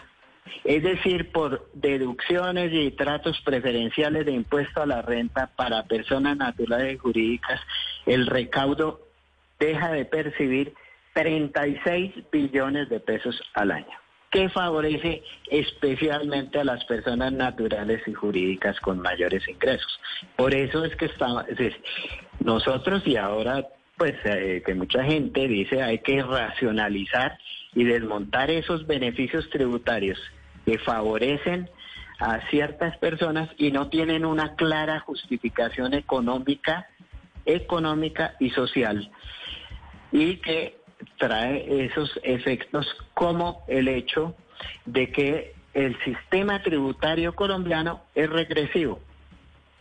Es 0.63 0.83
decir, 0.83 1.31
por 1.31 1.69
deducciones 1.73 2.71
y 2.73 2.91
tratos 2.91 3.39
preferenciales 3.41 4.25
de 4.25 4.31
impuesto 4.31 4.81
a 4.81 4.85
la 4.85 5.01
renta 5.01 5.51
para 5.55 5.83
personas 5.83 6.37
naturales 6.37 6.95
y 6.95 6.97
jurídicas, 6.97 7.59
el 8.05 8.27
recaudo 8.27 9.01
deja 9.59 9.91
de 9.91 10.05
percibir 10.05 10.73
36 11.13 12.13
billones 12.31 12.89
de 12.89 12.99
pesos 12.99 13.41
al 13.53 13.71
año, 13.71 13.97
que 14.29 14.49
favorece 14.49 15.23
especialmente 15.49 16.59
a 16.59 16.63
las 16.63 16.83
personas 16.85 17.31
naturales 17.31 18.01
y 18.07 18.13
jurídicas 18.13 18.79
con 18.81 18.99
mayores 18.99 19.47
ingresos. 19.47 19.99
Por 20.35 20.53
eso 20.53 20.83
es 20.85 20.95
que 20.95 21.05
estamos, 21.05 21.45
es- 21.57 21.75
nosotros 22.39 23.01
y 23.07 23.15
ahora 23.17 23.65
pues 23.97 24.13
eh, 24.25 24.61
que 24.65 24.75
mucha 24.75 25.03
gente 25.05 25.47
dice 25.47 25.81
hay 25.81 25.99
que 25.99 26.21
racionalizar 26.21 27.37
y 27.73 27.85
desmontar 27.85 28.51
esos 28.51 28.85
beneficios 28.85 29.49
tributarios 29.49 30.19
que 30.65 30.77
favorecen 30.79 31.69
a 32.19 32.39
ciertas 32.49 32.97
personas 32.97 33.49
y 33.57 33.71
no 33.71 33.89
tienen 33.89 34.25
una 34.25 34.55
clara 34.55 34.99
justificación 35.01 35.93
económica, 35.93 36.87
económica 37.45 38.35
y 38.39 38.49
social 38.51 39.11
y 40.11 40.37
que 40.37 40.77
trae 41.17 41.85
esos 41.85 42.19
efectos 42.23 42.87
como 43.13 43.63
el 43.67 43.87
hecho 43.87 44.35
de 44.85 45.11
que 45.11 45.53
el 45.73 45.97
sistema 46.03 46.61
tributario 46.61 47.35
colombiano 47.35 48.01
es 48.15 48.29
regresivo. 48.29 49.01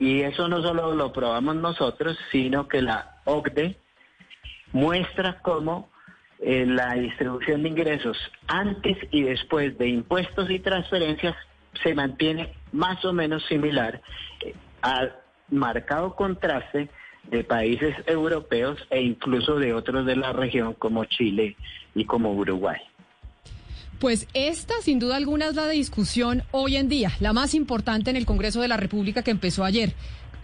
Y 0.00 0.22
eso 0.22 0.48
no 0.48 0.60
solo 0.60 0.94
lo 0.94 1.12
probamos 1.12 1.54
nosotros, 1.54 2.18
sino 2.32 2.66
que 2.66 2.82
la 2.82 3.20
OCDE 3.24 3.76
muestra 4.72 5.38
cómo 5.40 5.88
la 6.40 6.94
distribución 6.94 7.62
de 7.62 7.68
ingresos 7.70 8.16
antes 8.46 8.96
y 9.10 9.22
después 9.22 9.76
de 9.78 9.88
impuestos 9.88 10.50
y 10.50 10.58
transferencias 10.58 11.34
se 11.82 11.94
mantiene 11.94 12.52
más 12.72 13.04
o 13.04 13.12
menos 13.12 13.44
similar 13.46 14.00
eh, 14.44 14.54
al 14.82 15.16
marcado 15.50 16.14
contraste 16.14 16.88
de 17.30 17.44
países 17.44 17.94
europeos 18.06 18.78
e 18.90 19.00
incluso 19.00 19.56
de 19.56 19.72
otros 19.72 20.04
de 20.06 20.16
la 20.16 20.32
región 20.32 20.74
como 20.74 21.04
Chile 21.04 21.56
y 21.94 22.04
como 22.04 22.32
Uruguay. 22.32 22.80
Pues 23.98 24.28
esta, 24.34 24.74
sin 24.82 24.98
duda 24.98 25.16
alguna, 25.16 25.46
es 25.46 25.54
la 25.54 25.68
discusión 25.68 26.42
hoy 26.50 26.76
en 26.76 26.88
día, 26.88 27.12
la 27.20 27.32
más 27.32 27.54
importante 27.54 28.10
en 28.10 28.16
el 28.16 28.26
Congreso 28.26 28.60
de 28.60 28.68
la 28.68 28.76
República 28.76 29.22
que 29.22 29.30
empezó 29.30 29.64
ayer. 29.64 29.94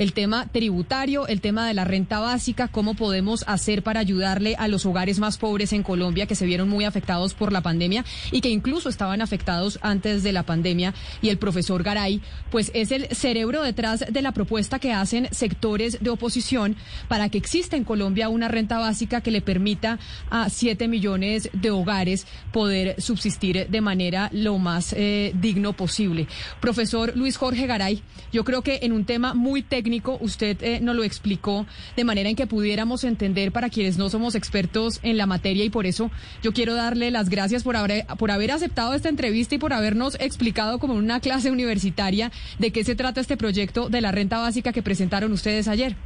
El 0.01 0.15
tema 0.15 0.47
tributario, 0.51 1.27
el 1.27 1.43
tema 1.43 1.69
de 1.69 1.75
la 1.75 1.85
renta 1.85 2.21
básica, 2.21 2.69
cómo 2.69 2.95
podemos 2.95 3.45
hacer 3.47 3.83
para 3.83 4.01
ayudarle 4.01 4.57
a 4.57 4.67
los 4.67 4.87
hogares 4.87 5.19
más 5.19 5.37
pobres 5.37 5.75
en 5.75 5.83
Colombia 5.83 6.25
que 6.25 6.35
se 6.35 6.47
vieron 6.47 6.71
muy 6.71 6.87
afectados 6.87 7.35
por 7.35 7.53
la 7.53 7.61
pandemia 7.61 8.07
y 8.33 8.41
que 8.41 8.49
incluso 8.49 8.89
estaban 8.89 9.21
afectados 9.21 9.79
antes 9.83 10.23
de 10.23 10.33
la 10.33 10.45
pandemia. 10.45 10.95
Y 11.21 11.29
el 11.29 11.37
profesor 11.37 11.83
Garay, 11.83 12.23
pues 12.51 12.71
es 12.73 12.93
el 12.93 13.15
cerebro 13.15 13.63
detrás 13.63 14.03
de 14.11 14.23
la 14.23 14.33
propuesta 14.33 14.79
que 14.79 14.95
hacen 14.95 15.29
sectores 15.33 15.99
de 16.01 16.09
oposición 16.09 16.77
para 17.09 17.29
que 17.29 17.37
exista 17.37 17.77
en 17.77 17.85
Colombia 17.85 18.31
una 18.31 18.49
renta 18.49 18.79
básica 18.79 19.21
que 19.21 19.31
le 19.31 19.43
permita 19.43 19.99
a 20.31 20.49
7 20.49 20.89
millones 20.89 21.51
de 21.53 21.71
hogares 21.73 22.27
poder 22.55 22.99
subsistir 23.03 23.69
de 23.69 23.81
manera 23.83 24.31
lo 24.33 24.57
más 24.57 24.95
eh, 24.97 25.35
digno 25.35 25.75
posible. 25.75 26.27
Profesor 26.59 27.15
Luis 27.15 27.37
Jorge 27.37 27.67
Garay, 27.67 28.03
yo 28.33 28.45
creo 28.45 28.63
que 28.63 28.79
en 28.81 28.93
un 28.93 29.05
tema 29.05 29.35
muy 29.35 29.61
técnico, 29.61 29.90
técnico, 29.91 30.19
usted 30.21 30.57
eh, 30.63 30.79
nos 30.81 30.95
lo 30.95 31.03
explicó 31.03 31.67
de 31.97 32.05
manera 32.05 32.29
en 32.29 32.37
que 32.37 32.47
pudiéramos 32.47 33.03
entender 33.03 33.51
para 33.51 33.71
quienes 33.71 33.99
no 33.99 34.09
somos 34.09 34.37
expertos 34.37 35.01
en 35.03 35.17
la 35.17 35.27
materia 35.27 35.65
y 35.65 35.71
por 35.71 35.85
eso 35.85 36.13
yo 36.45 36.53
quiero 36.53 36.75
darle 36.75 37.11
las 37.11 37.29
gracias 37.29 37.65
por 37.65 37.75
haber, 37.75 38.07
por 38.19 38.31
haber 38.31 38.53
aceptado 38.53 38.95
esta 38.95 39.09
entrevista 39.09 39.57
y 39.57 39.59
por 39.59 39.73
habernos 39.73 40.15
explicado 40.21 40.79
como 40.79 40.95
una 40.95 41.19
clase 41.19 41.51
universitaria 41.51 42.31
de 42.61 42.71
qué 42.71 42.85
se 42.85 42.95
trata 42.95 43.21
este 43.21 43.37
proyecto 43.37 43.89
de 43.89 44.01
la 44.01 44.13
renta 44.13 44.39
básica 44.39 44.73
que 44.73 44.81
presentaron 44.81 45.33
ustedes 45.33 45.67
ayer. 45.67 45.97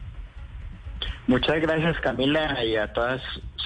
Muchas 1.26 1.60
gracias 1.60 1.98
Camila 2.00 2.62
y 2.64 2.76
a 2.76 2.92
todas 2.92 3.22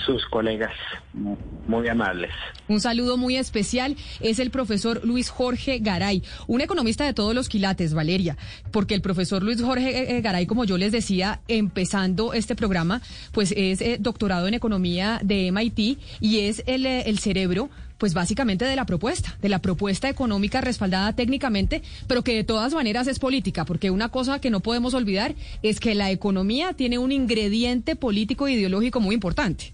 sus 0.07 0.25
colegas, 0.27 0.73
muy 1.13 1.89
amables. 1.89 2.31
Un 2.69 2.81
saludo 2.81 3.17
muy 3.17 3.37
especial 3.37 3.97
es 4.21 4.39
el 4.39 4.51
profesor 4.51 5.05
Luis 5.05 5.29
Jorge 5.29 5.79
Garay, 5.81 6.23
un 6.47 6.61
economista 6.61 7.05
de 7.05 7.15
todos 7.15 7.35
los 7.35 7.49
quilates, 7.49 7.95
Valeria, 7.95 8.37
porque 8.71 8.95
el 8.95 9.03
profesor 9.03 9.43
Luis 9.43 9.61
Jorge 9.61 9.91
eh, 9.91 10.17
eh, 10.17 10.21
Garay, 10.21 10.47
como 10.47 10.65
yo 10.65 10.79
les 10.79 10.93
decía, 10.93 11.41
empezando 11.49 12.33
este 12.33 12.55
programa, 12.55 13.03
pues 13.33 13.53
es 13.57 13.81
eh, 13.81 13.97
doctorado 13.99 14.47
en 14.47 14.55
economía 14.55 15.21
de 15.23 15.51
MIT 15.51 15.99
y 16.21 16.41
es 16.41 16.63
el, 16.67 16.87
el 16.87 17.19
cerebro 17.19 17.71
pues 17.99 18.15
básicamente 18.15 18.65
de 18.65 18.77
la 18.77 18.87
propuesta, 18.87 19.37
de 19.43 19.49
la 19.49 19.59
propuesta 19.59 20.09
económica 20.09 20.61
respaldada 20.61 21.13
técnicamente, 21.13 21.83
pero 22.07 22.23
que 22.23 22.35
de 22.35 22.45
todas 22.45 22.73
maneras 22.73 23.07
es 23.07 23.19
política, 23.19 23.65
porque 23.65 23.91
una 23.91 24.09
cosa 24.09 24.41
que 24.41 24.51
no 24.51 24.61
podemos 24.61 24.95
olvidar 24.95 25.35
es 25.63 25.81
que 25.81 25.95
la 25.95 26.11
economía 26.11 26.73
tiene 26.73 26.99
un 26.99 27.13
ingrediente 27.13 27.97
político 27.97 28.47
e 28.47 28.53
ideológico 28.53 29.01
muy 29.01 29.15
importante. 29.15 29.73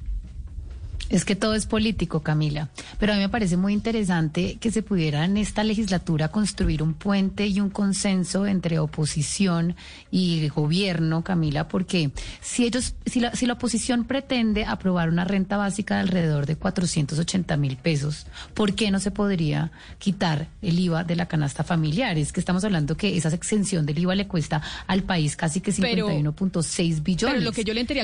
Es 1.11 1.25
que 1.25 1.37
todo 1.37 1.55
es 1.55 1.67
político, 1.67 2.21
Camila. 2.21 2.71
Pero 2.99 3.13
a 3.13 3.17
mí 3.17 3.23
me 3.23 3.29
parece 3.29 3.57
muy 3.57 3.73
interesante 3.73 4.57
que 4.61 4.71
se 4.71 4.83
pudiera 4.83 5.25
en 5.25 5.37
esta 5.37 5.63
legislatura 5.63 6.29
construir 6.29 6.83
un 6.83 6.95
puente 6.95 7.47
y 7.47 7.61
un 7.61 7.71
consenso 7.71 8.47
entre 8.47 8.79
oposición 8.79 9.77
y 10.11 10.49
gobierno, 10.49 11.23
Camila, 11.23 11.69
porque 11.69 12.11
si 12.41 12.65
ellos, 12.65 12.95
si 13.05 13.21
la, 13.21 13.35
si 13.35 13.47
la 13.47 13.55
oposición 13.55 14.05
pretende 14.05 14.65
aprobar 14.65 15.09
una 15.09 15.25
renta 15.25 15.57
básica 15.57 15.97
de 15.97 16.01
alrededor 16.03 16.47
de 16.47 16.57
480 16.57 17.57
mil 17.57 17.77
pesos, 17.77 18.27
¿por 18.55 18.75
qué 18.75 18.91
no 18.91 19.01
se 19.01 19.11
podría 19.11 19.73
quitar 19.99 20.49
el 20.63 20.79
IVA 20.79 21.05
de 21.05 21.17
la 21.17 21.27
canasta 21.27 21.65
familiar? 21.65 22.17
Es 22.17 22.33
que 22.33 22.41
estamos 22.41 22.65
hablando 22.65 22.97
que 22.97 23.17
esa 23.17 23.29
exención 23.29 23.85
del 23.85 23.99
IVA 23.99 24.15
le 24.15 24.27
cuesta 24.27 24.63
al 24.87 25.03
país 25.03 25.37
casi 25.37 25.61
que 25.61 25.73
51.6 25.73 27.03
billones. 27.03 27.35
Pero 27.35 27.45
lo 27.45 27.53
que 27.53 27.65
yo 27.65 27.75
le 27.75 27.81
entendí 27.81 28.01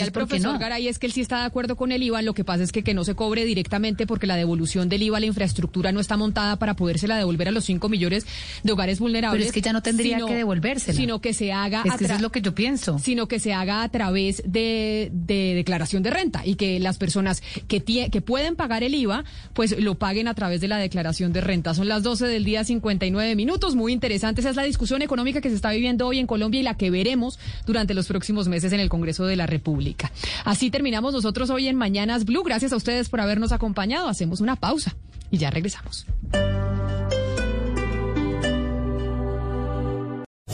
al, 0.00 0.06
al 0.06 0.12
profesor 0.12 0.58
Garay 0.58 0.88
es 0.88 0.98
que 0.98 1.06
él 1.06 1.12
sí 1.12 1.20
está 1.20 1.40
de 1.40 1.46
acuerdo 1.46 1.76
con 1.76 1.90
el 1.90 2.02
IVA, 2.02 2.22
lo 2.22 2.34
que 2.36 2.44
pasa 2.44 2.62
es 2.62 2.70
que, 2.70 2.84
que 2.84 2.94
no 2.94 3.04
se 3.04 3.16
cobre 3.16 3.44
directamente 3.44 4.06
porque 4.06 4.28
la 4.28 4.36
devolución 4.36 4.88
del 4.88 5.02
IVA 5.02 5.16
a 5.16 5.20
la 5.20 5.26
infraestructura 5.26 5.90
no 5.90 5.98
está 5.98 6.16
montada 6.16 6.56
para 6.56 6.76
podérsela 6.76 7.16
devolver 7.16 7.48
a 7.48 7.50
los 7.50 7.64
5 7.64 7.88
millones 7.88 8.26
de 8.62 8.72
hogares 8.72 9.00
vulnerables. 9.00 9.40
Pero 9.40 9.48
es 9.48 9.52
que 9.52 9.60
ya 9.60 9.72
no 9.72 9.82
tendría 9.82 10.18
que 10.18 10.34
devolvérsela. 10.34 10.96
Sino 10.96 11.20
que 11.20 11.34
se 11.34 11.52
haga... 11.52 11.82
Es 11.84 11.94
que 11.94 12.04
eso 12.04 12.14
es 12.14 12.20
lo 12.20 12.30
que 12.30 12.40
yo 12.40 12.54
pienso. 12.54 13.00
Sino 13.00 13.26
que 13.26 13.40
se 13.40 13.52
haga 13.52 13.82
a 13.82 13.88
través 13.88 14.42
de, 14.46 15.10
de 15.12 15.54
declaración 15.54 16.04
de 16.04 16.10
renta 16.10 16.42
y 16.44 16.54
que 16.54 16.78
las 16.78 16.98
personas 16.98 17.42
que, 17.66 17.82
que 17.82 18.20
pueden 18.20 18.54
pagar 18.54 18.82
el 18.82 18.94
IVA, 18.94 19.24
pues 19.54 19.78
lo 19.80 19.96
paguen 19.96 20.28
a 20.28 20.34
través 20.34 20.60
de 20.60 20.68
la 20.68 20.76
declaración 20.76 21.32
de 21.32 21.40
renta. 21.40 21.74
Son 21.74 21.88
las 21.88 22.02
12 22.02 22.26
del 22.26 22.44
día 22.44 22.62
59 22.62 23.34
minutos. 23.34 23.74
Muy 23.74 23.92
interesante. 23.92 24.42
Esa 24.42 24.50
es 24.50 24.56
la 24.56 24.62
discusión 24.62 25.02
económica 25.02 25.40
que 25.40 25.48
se 25.48 25.56
está 25.56 25.70
viviendo 25.70 26.06
hoy 26.06 26.18
en 26.18 26.26
Colombia 26.26 26.60
y 26.60 26.62
la 26.62 26.76
que 26.76 26.90
veremos 26.90 27.38
durante 27.66 27.94
los 27.94 28.06
próximos 28.06 28.46
meses 28.46 28.72
en 28.74 28.80
el 28.80 28.90
Congreso 28.90 29.24
de 29.24 29.36
la 29.36 29.46
República. 29.46 30.12
Así 30.44 30.70
terminamos 30.70 31.14
nosotros 31.14 31.48
hoy 31.48 31.68
en 31.68 31.76
Mañanas 31.76 32.25
Blue. 32.26 32.42
Gracias 32.42 32.72
a 32.72 32.76
ustedes 32.76 33.08
por 33.08 33.20
habernos 33.20 33.52
acompañado. 33.52 34.08
Hacemos 34.08 34.40
una 34.40 34.56
pausa 34.56 34.94
y 35.30 35.38
ya 35.38 35.50
regresamos. 35.50 36.06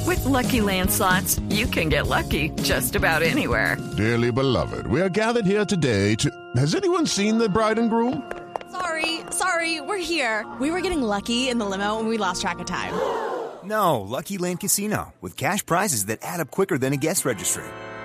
With 0.06 0.24
lucky 0.26 0.60
landslots, 0.60 1.40
you 1.48 1.66
can 1.66 1.88
get 1.88 2.06
lucky 2.06 2.50
just 2.62 2.94
about 2.94 3.22
anywhere. 3.22 3.78
Dearly 3.96 4.30
beloved, 4.30 4.86
we 4.86 5.00
are 5.00 5.08
gathered 5.08 5.46
here 5.46 5.64
today 5.64 6.14
to. 6.16 6.30
Has 6.56 6.74
anyone 6.74 7.06
seen 7.06 7.38
the 7.38 7.48
bride 7.48 7.78
and 7.78 7.88
groom? 7.88 8.22
Sorry, 8.70 9.20
sorry, 9.30 9.80
we're 9.80 9.98
here. 9.98 10.46
We 10.60 10.70
were 10.70 10.80
getting 10.80 11.02
lucky 11.02 11.48
in 11.48 11.58
the 11.58 11.64
limo 11.64 11.98
and 11.98 12.08
we 12.08 12.18
lost 12.18 12.40
track 12.42 12.58
of 12.58 12.66
time. 12.66 12.92
No, 13.64 14.00
Lucky 14.00 14.38
Land 14.38 14.60
Casino, 14.60 15.14
with 15.20 15.36
cash 15.36 15.64
prizes 15.64 16.06
that 16.06 16.18
add 16.22 16.40
up 16.40 16.50
quicker 16.50 16.78
than 16.78 16.92
a 16.92 16.96
guest 16.96 17.24
registry 17.24 17.64